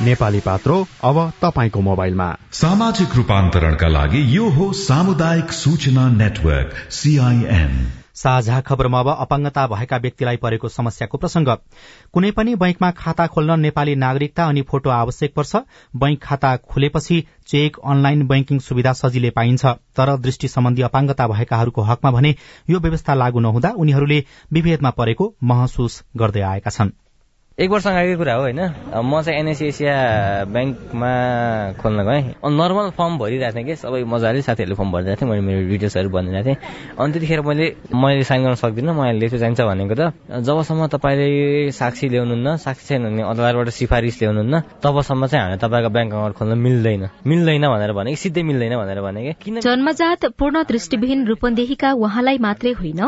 नेपाली 0.00 0.40
पात्रो 0.40 0.74
अब 1.04 1.16
तपाईँको 1.42 1.80
मोबाइलमा। 1.80 2.28
सामाजिक 2.52 3.14
रूपान्तरणका 3.16 3.88
लागि 3.88 4.20
यो 4.36 4.48
हो 4.48 4.72
सामुदायिक 4.72 5.52
सूचना 5.52 6.08
नेटवर्क 6.08 6.74
सीआईएन 6.90 7.72
साझा 8.14 8.60
खबरमा 8.60 9.00
अब 9.00 9.08
अपाङ्गता 9.10 9.66
भएका 9.66 9.96
व्यक्तिलाई 9.96 10.36
परेको 10.36 10.68
समस्याको 10.68 11.18
प्रसंग 11.18 11.48
कुनै 12.14 12.30
पनि 12.30 12.54
बैंकमा 12.54 12.90
खाता 12.90 13.26
खोल्न 13.26 13.58
नेपाली 13.60 13.94
नागरिकता 13.94 14.46
अनि 14.46 14.62
फोटो 14.62 14.90
आवश्यक 14.90 15.34
पर्छ। 15.34 15.56
बैंक 15.96 16.22
खाता 16.22 16.56
खुलेपछि 16.56 17.24
चेक 17.46 17.76
अनलाइन 17.84 18.26
बैंकिङ 18.26 18.58
सुविधा 18.58 18.92
सजिलै 18.92 19.30
पाइन्छ। 19.30 19.66
तर 19.96 20.16
दृष्टि 20.16 20.48
सम्बन्धी 20.48 20.82
अपाङ्गता 20.82 21.28
भएकाहरूको 21.28 21.82
हकमा 21.82 22.10
भने 22.10 22.34
यो 22.70 22.80
व्यवस्था 22.80 23.14
लागू 23.14 23.40
नहुँदा 23.40 23.70
उनीहरूले 23.76 24.24
विभेदमा 24.52 24.90
परेको 24.90 25.34
महसुस 25.42 26.02
गर्दै 26.16 26.40
आएका 26.40 26.70
छन्। 26.70 26.90
एक 27.58 27.70
वर्ष 27.70 27.86
अगाडिको 27.86 28.18
कुरा 28.18 28.34
हो 28.34 28.40
होइन? 28.40 28.60
म 29.02 29.20
चाहिँ 29.22 29.38
एनएसी 29.40 29.66
एसिया 29.66 29.94
ब्याङ्कमा 30.46 31.10
खोल्न 31.82 32.02
गएँ। 32.06 32.22
नर्मल 32.38 32.90
फर्म 32.94 33.18
भरिरहेको 33.18 33.56
थिएँ 33.58 33.66
कि 33.66 33.74
सबै 33.82 34.06
मजाले 34.06 34.42
साथीहरूले 34.46 34.78
फर्म 34.78 34.90
भरिरहेको 34.94 35.18
थिएँ 35.18 35.30
मैले 35.30 35.42
मेरो 35.42 35.66
डिटेल्सहरू 35.66 36.08
भनिरहेको 36.08 36.46
थिएँ। 36.46 36.56
अनि 36.94 37.12
त्यतिखेर 37.12 37.40
मैले 37.42 37.66
मैले 37.90 38.22
साइन 38.30 38.42
गर्न 38.46 38.54
सक्दिनँ 38.62 38.94
मलाई 38.94 39.18
लेख्नु 39.18 39.38
चाहिन्छ 39.42 39.60
भनेको 39.66 39.94
त। 39.98 40.02
जबसम्म 40.38 40.86
तपाईँले 40.86 41.74
साक्षी 41.74 42.06
ल्याउनुहुन्न 42.14 42.48
साक्षी 42.62 42.84
छैन 42.94 43.02
भने 43.10 43.22
अदालतबाट 43.26 43.68
सिफारिस 43.74 44.14
ल्याउनुहुन्न 44.22 44.54
तबसम्म 44.78 45.26
चाहिँ 45.26 45.42
हामीले 45.42 45.58
तपाईँको 45.58 45.90
ब्याङ्क 45.90 46.12
अकाउन्ट 46.14 46.34
खोल्न 46.38 46.54
मिल्दैन। 46.62 47.02
मिल्दैन 47.26 47.64
भनेर 47.74 47.92
भने 47.98 48.14
सिधै 48.14 48.42
मिल्दैन 48.46 48.74
भनेर 48.78 49.00
भने 49.02 49.20
कि 49.26 49.34
किन 49.42 49.66
जन्मजात 49.66 50.30
पूर्ण 50.38 50.62
दृष्टिविहीन 50.62 51.26
रूपन्देहीका 51.26 51.90
उहाँलाई 52.06 52.38
मात्रै 52.38 52.72
होइन। 52.78 53.02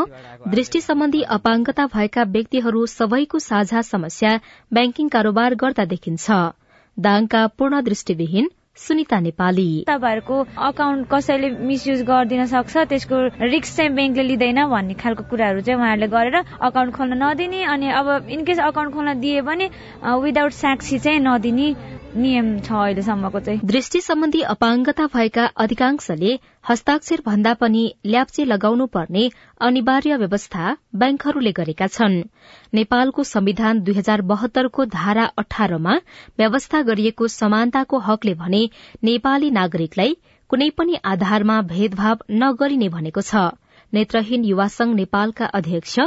दृष्टि 0.51 0.79
सम्बन्धी 0.83 1.21
अपाङ्गता 1.39 1.83
भएका 1.95 2.23
व्यक्तिहरू 2.35 2.85
सबैको 2.99 3.39
साझा 3.39 3.81
समस्या 3.95 4.39
ब्याङ्किङ 4.71 5.09
कारोबार 5.09 5.55
गर्दा 5.57 5.85
देखिन्छ। 5.91 6.39
दाङका 6.97 7.45
पूर्ण 7.57 7.81
दृष्टिविहीन 7.83 8.49
सुनिता 8.77 9.19
नेपाली। 9.19 9.67
तपाईँहरूको 9.87 10.35
अकाउन्ट 10.67 11.07
कसैले 11.11 11.49
मिसयुज 11.69 12.01
गरिदिन 12.03 12.45
सक्छ 12.51 12.83
त्यसको 12.89 13.17
रिक्स 13.45 13.75
चाहिँ 13.77 13.91
ब्याङ्कले 13.91 14.23
लिँदैन 14.23 14.59
भन्ने 14.67 14.93
खालको 14.95 15.23
कुराहरू 15.29 15.61
चाहिँ 15.61 15.79
उहाँहरूले 15.79 16.07
गरेर 16.07 16.37
अकाउन्ट 16.61 16.95
खोल्न 16.95 17.17
नदिने 17.23 17.63
अनि 17.73 17.89
अब 17.91 18.07
इनकेस 18.31 18.59
अकाउन्ट 18.61 18.93
खोल्न 18.93 19.19
दिए 19.19 19.41
पनि 19.41 19.69
विदाउट 20.23 20.51
साक्षी 20.59 20.99
चाहिँ 20.99 21.19
नदिने 21.19 21.67
नियम 22.15 22.47
छ 22.59 22.71
अहिलेसम्मको 22.73 23.39
चाहिँ। 23.39 23.59
दृष्टि 23.63 23.99
सम्बन्धी 24.01 24.41
अपाङ्गता 24.53 25.05
भएका 25.13 25.45
अधिकांशले 25.57 26.31
हस्ताक्षर 26.69 27.21
भन्दा 27.25 27.53
पनि 27.53 27.83
ल्याप्चे 28.05 28.45
लगाउनु 28.45 28.85
पर्ने 28.87 29.23
अनिवार्य 29.61 30.17
व्यवस्था 30.17 30.75
ब्याङ्कहरूले 30.95 31.51
गरेका 31.51 31.87
छन्। 31.87 32.17
नेपालको 32.73 33.23
संविधान 33.23 33.79
दुई 33.81 33.93
हजार 33.93 34.21
बहत्तरको 34.33 34.85
धारा 34.97 35.25
अठारमा 35.37 35.95
व्यवस्था 36.39 36.81
गरिएको 36.81 37.27
समानताको 37.27 37.99
हकले 37.99 38.33
भने 38.43 38.61
नेपाली 39.03 39.51
नागरिकलाई 39.51 40.15
कुनै 40.49 40.69
पनि 40.77 40.99
आधारमा 41.05 41.61
भेदभाव 41.71 42.27
नगरिने 42.43 42.89
भनेको 42.89 43.21
छ। 43.21 43.49
नेत्रहीन 43.93 44.43
युवा 44.45 44.67
संघ 44.67 44.93
नेपालका 44.95 45.45
अध्यक्ष 45.45 45.99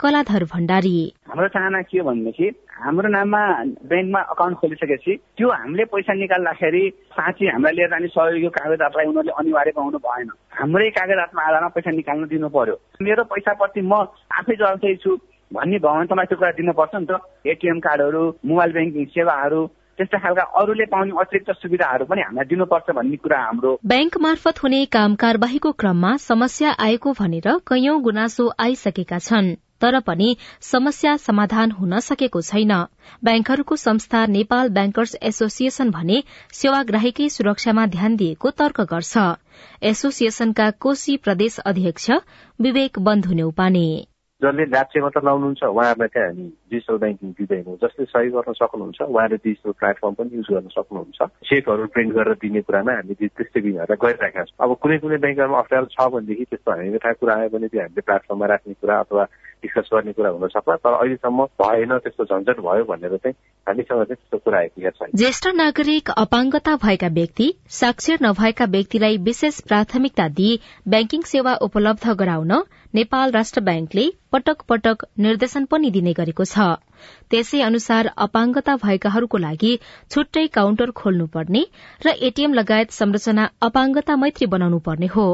कलाधर 0.00 0.44
भण्डारी। 0.44 0.98
हाम्रो 1.28 1.48
चाहना 1.48 1.80
के 1.82 1.98
हो 1.98 2.04
भनेदेखि 2.04 2.50
हाम्रो 2.72 3.08
नाममा 3.08 3.42
ब्याङ्कमा 3.84 4.20
अकाउन्ट 4.32 4.56
खोलिसकेपछि 4.58 5.12
त्यो 5.36 5.48
हामीले 5.48 5.84
पैसा 5.92 6.12
निकाल्दाखेरि 6.14 6.82
साँच्ची 7.12 7.46
हामीलाई 7.46 7.74
लिएर 7.76 7.90
जाने 7.90 8.08
सहयोगी 8.08 8.48
कागजातलाई 8.48 9.06
उनीहरूले 9.06 9.32
अनिवार्य 9.38 9.72
बनाउनु 9.76 9.98
भएन। 9.98 10.30
हाम्रै 10.60 10.90
कागजातमा 10.90 11.42
आधारमा 11.42 11.68
पैसा 11.76 11.90
निकाल्न 11.90 12.24
दिनु 12.32 12.48
पर्यो। 12.48 12.76
मेरो 13.02 13.24
पैसाप्रति 13.24 13.80
म 13.82 13.92
आफै 14.32 14.54
जवाबदेही 14.56 14.96
छु 14.96 15.10
भन्ने 15.50 15.78
भने 15.78 16.06
तपाईँको 16.06 16.36
कुरा 16.36 16.50
दिनुपर्छ 16.58 16.94
नि 16.96 17.06
त। 17.06 17.20
एटिएम 17.46 17.78
कार्डहरू 17.80 18.22
मोबाइल 18.46 18.72
ब्याङ्किङ 18.72 19.04
सेवाहरू 19.14 19.60
त्यस्ता 19.98 20.18
खालका 20.18 20.42
अरूले 20.56 20.84
पाउने 20.88 21.12
अतिरिक्त 21.20 21.50
सुविधाहरू 21.62 22.04
पनि 22.08 22.20
हामीलाई 22.24 22.48
दिनुपर्छ 22.48 22.90
भन्ने 22.96 23.16
कुरा 23.20 23.38
हाम्रो। 23.38 23.72
ब्याङ्क 23.86 24.16
मार्फत 24.26 24.62
हुने 24.62 24.80
काम 24.96 25.14
कारवाहीको 25.22 25.72
क्रममा 25.72 26.16
समस्या 26.24 26.70
आएको 26.86 27.12
भनेर 27.20 27.48
कैयौं 27.68 28.00
गुनासो 28.02 28.48
आइसकेका 28.58 29.18
छन्। 29.18 29.54
तर 29.82 30.00
पनि 30.00 30.36
समस्या 30.60 31.16
समाधान 31.16 31.70
हुन 31.70 31.98
सकेको 32.00 32.40
छैन। 32.40 32.72
ब्याङ्कहरूको 33.24 33.76
संस्था 33.76 34.26
नेपाल 34.26 34.68
ब्याङ्कर्स 34.68 35.16
एसोसिएशन 35.22 35.90
भने 35.90 36.22
सेवाग्राहीकै 36.52 37.28
सुरक्षामा 37.28 37.86
ध्यान 37.86 38.16
दिएको 38.16 38.50
तर्क 38.50 38.80
गर्छ। 38.94 39.26
एसोसिएशनका 39.82 40.70
कोशी 40.80 41.16
प्रदेश 41.16 41.58
अध्यक्ष 41.66 42.10
विवेक 42.60 42.98
बन्धु 42.98 43.34
नेउपाने। 43.34 44.11
जसले 44.42 44.64
ल्याप्चे 44.74 45.00
मात्र 45.00 45.20
लाउनुहुन्छ 45.24 45.62
उहाँहरूलाई 45.62 46.08
चाहिँ 46.14 46.28
हामी 46.28 46.46
डिजिटल 46.70 46.96
ब्याङ्किङ 47.02 47.30
दिँदैनौँ। 47.38 47.76
जसले 47.82 48.04
सही 48.10 48.28
गर्न 48.34 48.52
सक्नुहुन्छ 48.52 49.00
उहाँले 49.02 49.36
डिजिटल 49.46 49.72
प्लेटफर्म 49.80 50.14
पनि 50.18 50.30
युज 50.36 50.48
गर्न 50.50 50.68
सक्नुहुन्छ। 50.76 51.18
चेकहरू 51.48 51.86
प्रिन्ट 51.94 52.12
गरेर 52.14 52.34
दिने 52.42 52.60
कुरामा 52.66 52.92
हामी 52.98 53.14
त्यस्तै 53.22 53.60
बिनहरूलाई 53.60 54.02
गरिरहेका 54.02 54.42
छौँ। 54.42 54.58
अब 54.64 54.70
कुनै 54.82 54.98
कुनै 54.98 55.18
ब्याङ्कहरूमा 55.22 55.58
अप्ठ्यारो 55.62 55.86
छ 55.94 56.08
भनेदेखि 56.10 56.44
त्यस्तो 56.50 56.70
हामी 56.72 56.98
थाहा 57.04 57.18
कुरा 57.22 57.34
आयो 57.38 57.48
भने 57.54 57.68
त्यो 57.70 57.80
हामीले 57.82 58.02
प्लेटफर्ममा 58.08 58.46
राख्ने 58.52 58.74
कुरा 58.82 58.98
अथवा 58.98 59.24
डिस्कस 59.62 59.88
गर्ने 59.94 60.12
कुरा 60.12 60.30
हुन 60.34 60.48
सक्ला 60.48 60.76
तर 60.82 60.92
अहिलेसम्म 60.92 61.44
भएन 61.62 61.96
त्यस्तो 62.02 62.24
झन्झट 62.24 62.58
भयो 62.66 62.84
भनेर 62.84 63.16
चाहिँ 63.22 63.34
हामीसँग 63.66 64.02
चाहिँ 64.02 64.06
त्यस्तो 64.10 64.38
कुरा 64.38 64.58
आइपुगेको 64.58 64.96
छैन। 64.98 65.10
ज्येष्ठ 65.14 65.46
नागरिक 65.54 66.10
अपाङ्गता 66.16 66.76
भएका 66.82 67.08
व्यक्ति 67.14 67.46
साक्षर 67.78 68.26
नभएका 68.26 68.64
व्यक्तिलाई 68.74 69.16
विशेष 69.22 69.60
प्राथमिकता 69.70 70.28
दिई 70.38 70.60
ब्याङ्किङ 70.88 71.22
सेवा 71.30 71.54
उपलब्ध 71.62 72.06
गराउन 72.18 72.52
नेपाल 72.94 73.30
राष्ट्र 73.32 73.60
ब्याङ्कले 73.60 74.02
पटक 74.32 74.62
पटक 74.68 75.04
निर्देशन 75.18 75.64
पनि 75.66 75.90
दिने 75.90 76.12
गरेको 76.12 76.44
छ। 76.46 76.64
त्यसै 77.30 77.60
अनुसार 77.62 78.10
अपाङ्गता 78.24 78.74
भएकाहरूको 78.82 79.38
लागि 79.44 79.70
छुट्टै 80.10 80.46
काउन्टर 80.56 80.90
खोल्नुपर्ने 81.00 81.62
र 82.06 82.14
एटीएम 82.28 82.54
लगायत 82.54 82.96
संरचना 82.96 83.46
अपाङ्गता 83.62 84.16
मैत्री 84.16 84.50
बनाउनु 84.54 84.80
पर्ने 84.88 85.08
हो। 85.14 85.24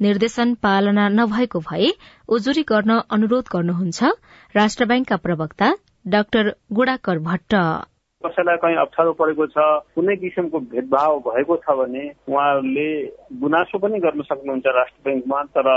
निर्देशन 0.00 0.54
पालना 0.62 1.08
नभएको 1.14 1.60
भए 1.62 1.90
उजुरी 2.28 2.62
गर्न 2.68 3.00
अनुरोध 3.10 3.50
गर्नुहुन्छ 3.52 4.12
राष्ट्र 4.54 4.84
ब्याङ्कका 4.84 5.16
प्रवक्ता 5.24 5.72
डाक्टर 6.06 6.54
गुडाकर 6.72 7.18
भट्ट। 7.26 7.58
कसैलाई 8.24 8.56
कहीँ 8.56 8.76
अप्ठ्यारो 8.76 9.12
परेको 9.14 9.46
छ 9.48 9.66
कुनै 9.94 10.16
किसिमको 10.16 10.58
भेदभाव 10.70 11.18
भएको 11.26 11.56
छ 11.58 11.76
भने 11.80 12.06
उहाँहरूले 12.28 12.88
गुनासो 13.42 13.78
पनि 13.78 14.00
गर्न 14.00 14.26
सक्नुहुन्छ 14.30 14.74
राष्ट्र 14.76 15.04
ब्याङ्कमा 15.04 15.42
तर 15.58 15.68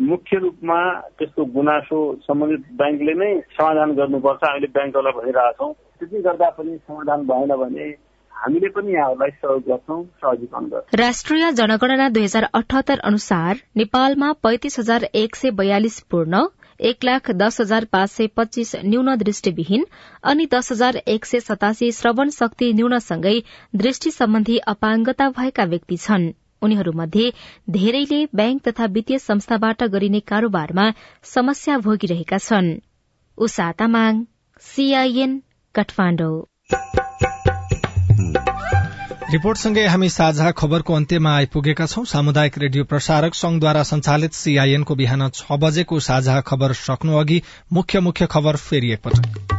मुख्य 0.00 0.38
रूपमा 0.38 0.78
त्यस्तो 1.18 1.44
गुनासो 1.52 1.98
सम्बन्धित 2.22 2.64
ब्याङ्कले 2.78 3.14
नै 3.14 3.30
समाधान 3.52 3.94
गर्नुपर्छ। 3.94 4.42
हामीले 4.44 4.66
ब्याङ्कहरूलाई 4.74 5.12
भनिरहेछौँ 5.18 5.72
त्यति 5.72 6.22
गर्दा 6.22 6.50
पनि 6.58 6.76
समाधान 6.78 7.26
भएन 7.26 7.56
भने 7.56 7.86
हामीले 8.32 8.68
पनि 8.68 8.92
यहाँहरूलाई 8.92 9.30
सहयोग 9.30 9.62
गर्छौँ 9.68 10.02
सहजीकरण 10.20 10.68
राष्ट्रिय 10.94 11.50
जनगणना 11.52 12.08
दुई 12.08 12.22
हजार 12.22 12.48
अठहत्तर 12.54 12.98
अनुसार 13.04 13.64
नेपालमा 13.76 14.32
पैंतिस 14.42 14.78
हजार 14.78 15.08
एक 15.14 15.36
सय 15.36 15.50
बयालिस 15.56 16.00
पूर्ण 16.10 16.44
एक 16.80 17.04
लाख 17.04 17.30
दस 17.30 17.60
हजार 17.60 17.84
पाँच 17.92 18.10
सय 18.10 18.26
पच्चीस 18.36 18.74
न्यून 18.84 19.14
दृष्टिविहीन 19.16 19.86
अनि 20.24 20.46
दस 20.52 20.72
हजार 20.72 20.96
एक 21.08 21.24
सय 21.24 21.40
सतासी 21.40 21.92
श्रवण 21.92 22.30
शक्ति 22.30 22.72
न्यूनसँगै 22.72 23.38
दृष्टि 23.76 24.10
सम्बन्धी 24.10 24.58
अपाङ्गता 24.58 25.28
भएका 25.30 25.64
व्यक्ति 25.64 25.96
छन्। 25.96 26.32
उनीहरूमध्ये 26.66 27.30
धेरैले 27.70 28.20
ब्याङ्क 28.34 28.68
तथा 28.68 28.86
वित्तीय 28.92 29.18
संस्थाबाट 29.18 29.82
गरिने 29.92 30.20
कारोबारमा 30.30 30.92
समस्या 31.34 31.78
भोगिरहेका 31.78 32.38
छन्। 32.38 32.74
रिपोर्टसँगै 39.32 39.86
हामी 39.86 40.08
साझा 40.08 40.50
खबरको 40.50 40.94
अन्त्यमा 40.94 41.30
आइपुगेका 41.36 41.86
छौं। 41.86 42.04
सामुदायिक 42.04 42.58
रेडियो 42.58 42.84
प्रसारक 42.84 43.34
संघद्वारा 43.34 43.82
संचालित 43.82 44.32
सीआईएनको 44.32 44.94
बिहान 44.94 45.28
छ 45.34 45.60
बजेको 45.60 46.00
साझा 46.00 46.40
खबर 46.40 46.72
सक्नु 46.84 47.18
अघि 47.18 47.42
मुख्य 47.72 48.00
मुख्य 48.00 48.26
खबर 48.30 48.56
फेरि 48.56 48.92
एकपटक। 48.92 49.55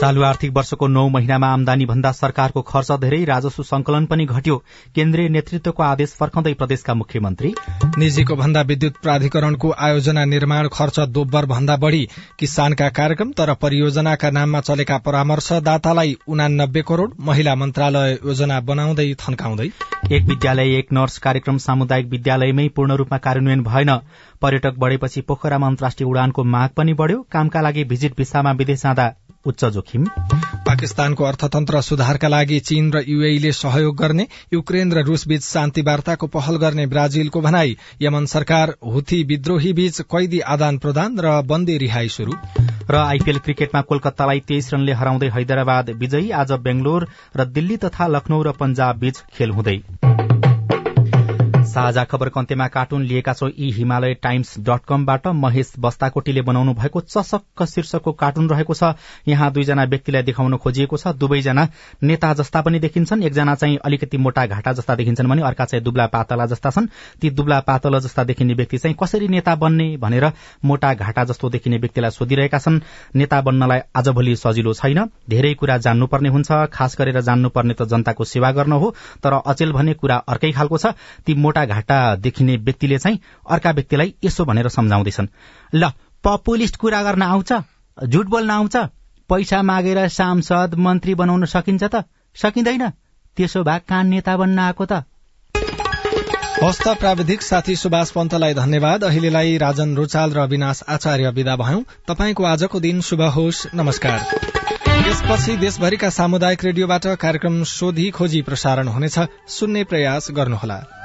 चालू 0.00 0.22
आर्थिक 0.22 0.52
वर्षको 0.52 0.86
नौ 0.86 1.08
महिनामा 1.08 1.46
आमदानी 1.46 1.86
भन्दा 1.86 2.10
सरकारको 2.12 2.62
खर्च 2.62 2.90
धेरै 3.00 3.24
राजस्व 3.24 3.62
संकलन 3.62 4.04
पनि 4.06 4.24
घट्यो। 4.26 4.56
केन्द्रीय 4.94 5.28
नेतृत्वको 5.28 5.82
आदेश 5.82 6.14
फर्काउँदै 6.14 6.52
प्रदेशका 6.54 6.94
मुख्यमन्त्री। 6.94 7.52
निजीको 7.98 8.36
भन्दा 8.36 8.60
विद्युत 8.60 9.00
प्राधिकरणको 9.02 9.70
आयोजना 9.78 10.24
निर्माण 10.24 10.68
खर्च 10.72 11.00
दोब्बर 11.08 11.46
भन्दा 11.46 11.76
बढ़ी। 11.76 12.08
किसानका 12.38 12.88
कार्यक्रम 12.88 13.32
तर 13.32 13.54
परियोजनाका 13.54 14.30
नाममा 14.30 14.60
चलेका 14.60 14.98
परामर्शदातालाई 14.98 16.16
उनानब्बे 16.28 16.82
करोड़ 16.82 17.10
महिला 17.20 17.54
मन्त्रालय 17.54 18.18
योजना 18.24 18.60
बनाउँदै 18.60 19.12
थन्काउँदै। 19.14 19.70
एक 20.12 20.22
विद्यालय 20.22 20.78
एक 20.78 20.92
नर्स 20.92 21.18
कार्यक्रम 21.18 21.58
सामुदायिक 21.58 22.06
विद्यालयमै 22.06 22.68
पूर्ण 22.68 22.92
रूपमा 22.92 23.18
कार्यान्वयन 23.18 23.62
भएन। 23.62 23.90
पर्यटक 24.42 24.74
बढ़ेपछि 24.78 25.20
पोखरामा 25.20 25.66
अन्तर्राष्ट्रिय 25.66 26.08
उडानको 26.08 26.44
माग 26.46 26.70
पनि 26.76 26.92
बढ़्यो। 26.94 27.26
कामका 27.32 27.60
लागि 27.60 27.84
भिजिट 27.84 28.16
भिसामा 28.16 28.52
विदेश 28.52 28.82
जाँदा 28.82 29.12
उच्च 29.46 29.64
जोखिम। 29.64 30.04
पाकिस्तानको 30.66 31.24
अर्थतन्त्र 31.24 31.80
सुधारका 31.80 32.28
लागि 32.28 32.58
चीन 32.60 32.90
र 32.92 33.02
युएईले 33.08 33.52
सहयोग 33.52 33.96
गर्ने 33.96 34.26
युक्रेन 34.52 34.92
र 34.92 35.02
रूसबीच 35.04 35.42
शान्ति 35.44 35.82
वार्ताको 35.82 36.26
पहल 36.28 36.56
गर्ने 36.56 36.86
ब्राजिलको 36.86 37.40
भनाई 37.40 37.76
यमन 38.02 38.26
सरकार 38.26 38.74
हुथी 38.86 39.22
विद्रोही 39.24 39.72
बीच 39.72 40.00
कैदी 40.06 40.40
आदान 40.54 40.78
प्रदान 40.78 41.18
र 41.18 41.40
बन्दी 41.44 41.78
रिहाई 41.78 42.08
शुरू 42.08 42.32
र 42.90 42.96
आइपीएल 42.96 43.38
क्रिकेटमा 43.38 43.80
कोलकातालाई 43.82 44.40
तेइस 44.48 44.72
रनले 44.74 44.92
हराउँदै 44.92 45.28
हैदराबाद 45.28 45.90
विजयी। 45.98 46.30
आज 46.32 46.52
बेंगलोर 46.64 47.08
र 47.36 47.44
दिल्ली 47.46 47.76
तथा 47.76 48.06
लखनऊ 48.08 48.42
र 48.42 48.52
पञ्जाब 48.60 48.98
बीच 48.98 49.22
खेल 49.34 49.50
हुँदै। 49.50 49.82
साझा 51.78 52.02
खबरको 52.04 52.40
अन्त्यमा 52.40 52.66
कार्टुन 52.68 53.02
लिएका 53.02 53.32
छौं 53.32 53.48
यी 53.48 53.70
हिमालय 53.72 54.14
टाइम्स 54.14 54.54
डट 54.58 54.82
कमबाट। 54.88 55.26
महेश 55.38 55.72
बस्ताकोटीले 55.78 56.42
बनाउनु 56.42 56.72
भएको 56.74 57.00
चसक्क 57.00 57.62
शीर्षकको 57.64 58.12
कार्टुन 58.12 58.48
रहेको 58.50 58.74
छ। 58.74 58.94
यहाँ 59.28 59.50
दुईजना 59.52 59.84
व्यक्तिलाई 59.84 60.22
देखाउन 60.22 60.56
खोजिएको 60.58 60.96
छ। 60.96 61.14
दुवैजना 61.14 61.68
नेता 62.02 62.32
जस्ता 62.34 62.60
पनि 62.62 62.78
देखिन्छन्। 62.80 63.22
एकजना 63.22 63.54
चाहिँ 63.54 63.76
अलिकति 63.78 64.18
मोटा 64.18 64.46
घाटा 64.48 64.72
जस्ता 64.72 64.94
देखिन्छन् 64.94 65.28
भने 65.28 65.42
अर्का 65.42 65.64
चाहिँ 65.64 65.84
दुब्ला 65.84 66.06
पातला 66.08 66.46
जस्ता 66.46 66.70
छन्। 66.70 66.88
ती 67.20 67.30
दुब्ला 67.30 67.60
पातला 67.60 67.98
जस्ता 67.98 68.24
देखिने 68.24 68.54
व्यक्ति 68.54 68.78
चाहिँ 68.78 68.96
कसरी 68.98 69.28
नेता 69.28 69.54
बन्ने 69.54 69.96
भनेर 69.96 70.32
मोटा 70.64 70.92
घाटा 70.94 71.24
जस्तो 71.24 71.50
देखिने 71.50 71.78
व्यक्तिलाई 71.78 72.10
सोधिरहेका 72.10 72.58
छन्। 72.58 72.80
नेता 73.14 73.40
बन्नलाई 73.40 73.80
आजभोलि 73.94 74.36
सजिलो 74.36 74.74
छैन। 74.74 75.04
धेरै 75.30 75.54
कुरा 75.54 75.78
जान्नुपर्ने 75.78 76.28
हुन्छ। 76.28 76.50
खास 76.74 76.96
गरेर 76.98 77.20
जान्नुपर्ने 77.22 77.74
त 77.74 77.86
जनताको 77.86 78.24
सेवा 78.26 78.50
गर्न 78.52 78.72
हो। 78.74 78.94
तर 79.22 79.32
अचेल 79.46 79.72
भन्ने 79.72 79.94
कुरा 79.94 80.16
अर्कै 80.26 80.52
खालको 80.52 80.78
छ। 80.78 80.86
ती 81.26 81.34
मोटा 81.36 81.64
घाटा 81.68 81.98
देखिने 82.16 82.56
व्यक्तिले 82.56 82.98
चाहिँ 82.98 83.20
अर्का 83.50 83.70
व्यक्तिलाई 83.70 84.14
यसो 84.24 84.44
भनेर 84.44 84.68
सम्झाउँदैछन्। 84.68 85.28
ल 85.74 85.90
पपुलिस्ट 86.24 86.76
कुरा 86.76 87.02
गर्न 87.02 87.22
आउँछ 87.22 87.52
झुट 87.98 88.26
बोल्न 88.26 88.50
आउँछ 88.50 88.76
पैसा 89.30 89.62
मागेर 89.62 90.08
सांसद 90.08 90.74
मन्त्री 90.74 91.14
बनाउन 91.14 91.44
सकिन्छ 91.44 91.84
त 91.84 92.04
सकिँदैन। 92.36 92.88
त्यसो 93.36 93.62
भए 93.62 93.78
कान 93.78 94.06
नेता 94.06 94.36
बन्न 94.36 94.58
आएको 94.58 94.84
त। 94.84 95.04
हस्त 96.62 96.88
प्राविधिक 96.88 97.42
साथी 97.42 97.76
सुभाष 97.76 98.10
पन्तलाई 98.10 98.54
धन्यवाद। 98.54 99.04
अहिलेलाई 99.04 99.56
राजन 99.58 99.94
रोचाल 99.96 100.32
र 100.32 100.38
अविनाश 100.38 100.82
आचार्य 100.88 101.30
विदा 101.30 101.56
भयौं। 101.56 101.82
तपाईँको 102.08 102.44
आजको 102.44 102.80
दिन 102.80 103.00
शुभ 103.00 103.22
होस्। 103.22 103.66
नमस्कार। 103.74 104.18
यसपछि 105.08 105.56
देशभरिका 105.56 106.10
सामुदायिक 106.10 106.64
रेडियोबाट 106.64 107.06
कार्यक्रम 107.06 107.62
सोधी 107.64 108.10
खोजी 108.10 108.42
प्रसारण 108.42 108.88
हुनेछ। 108.88 109.18
सुन्ने 109.48 109.84
प्रयास 109.84 110.28
गर्नुहोला। 110.30 110.97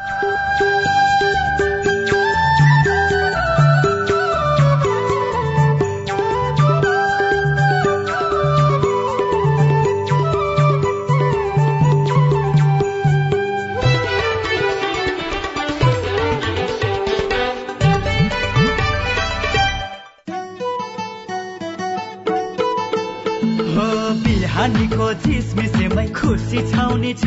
खुसी 26.23 26.71
छाउने 26.71 27.13
छ 27.13 27.25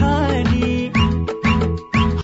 नि। 0.52 0.95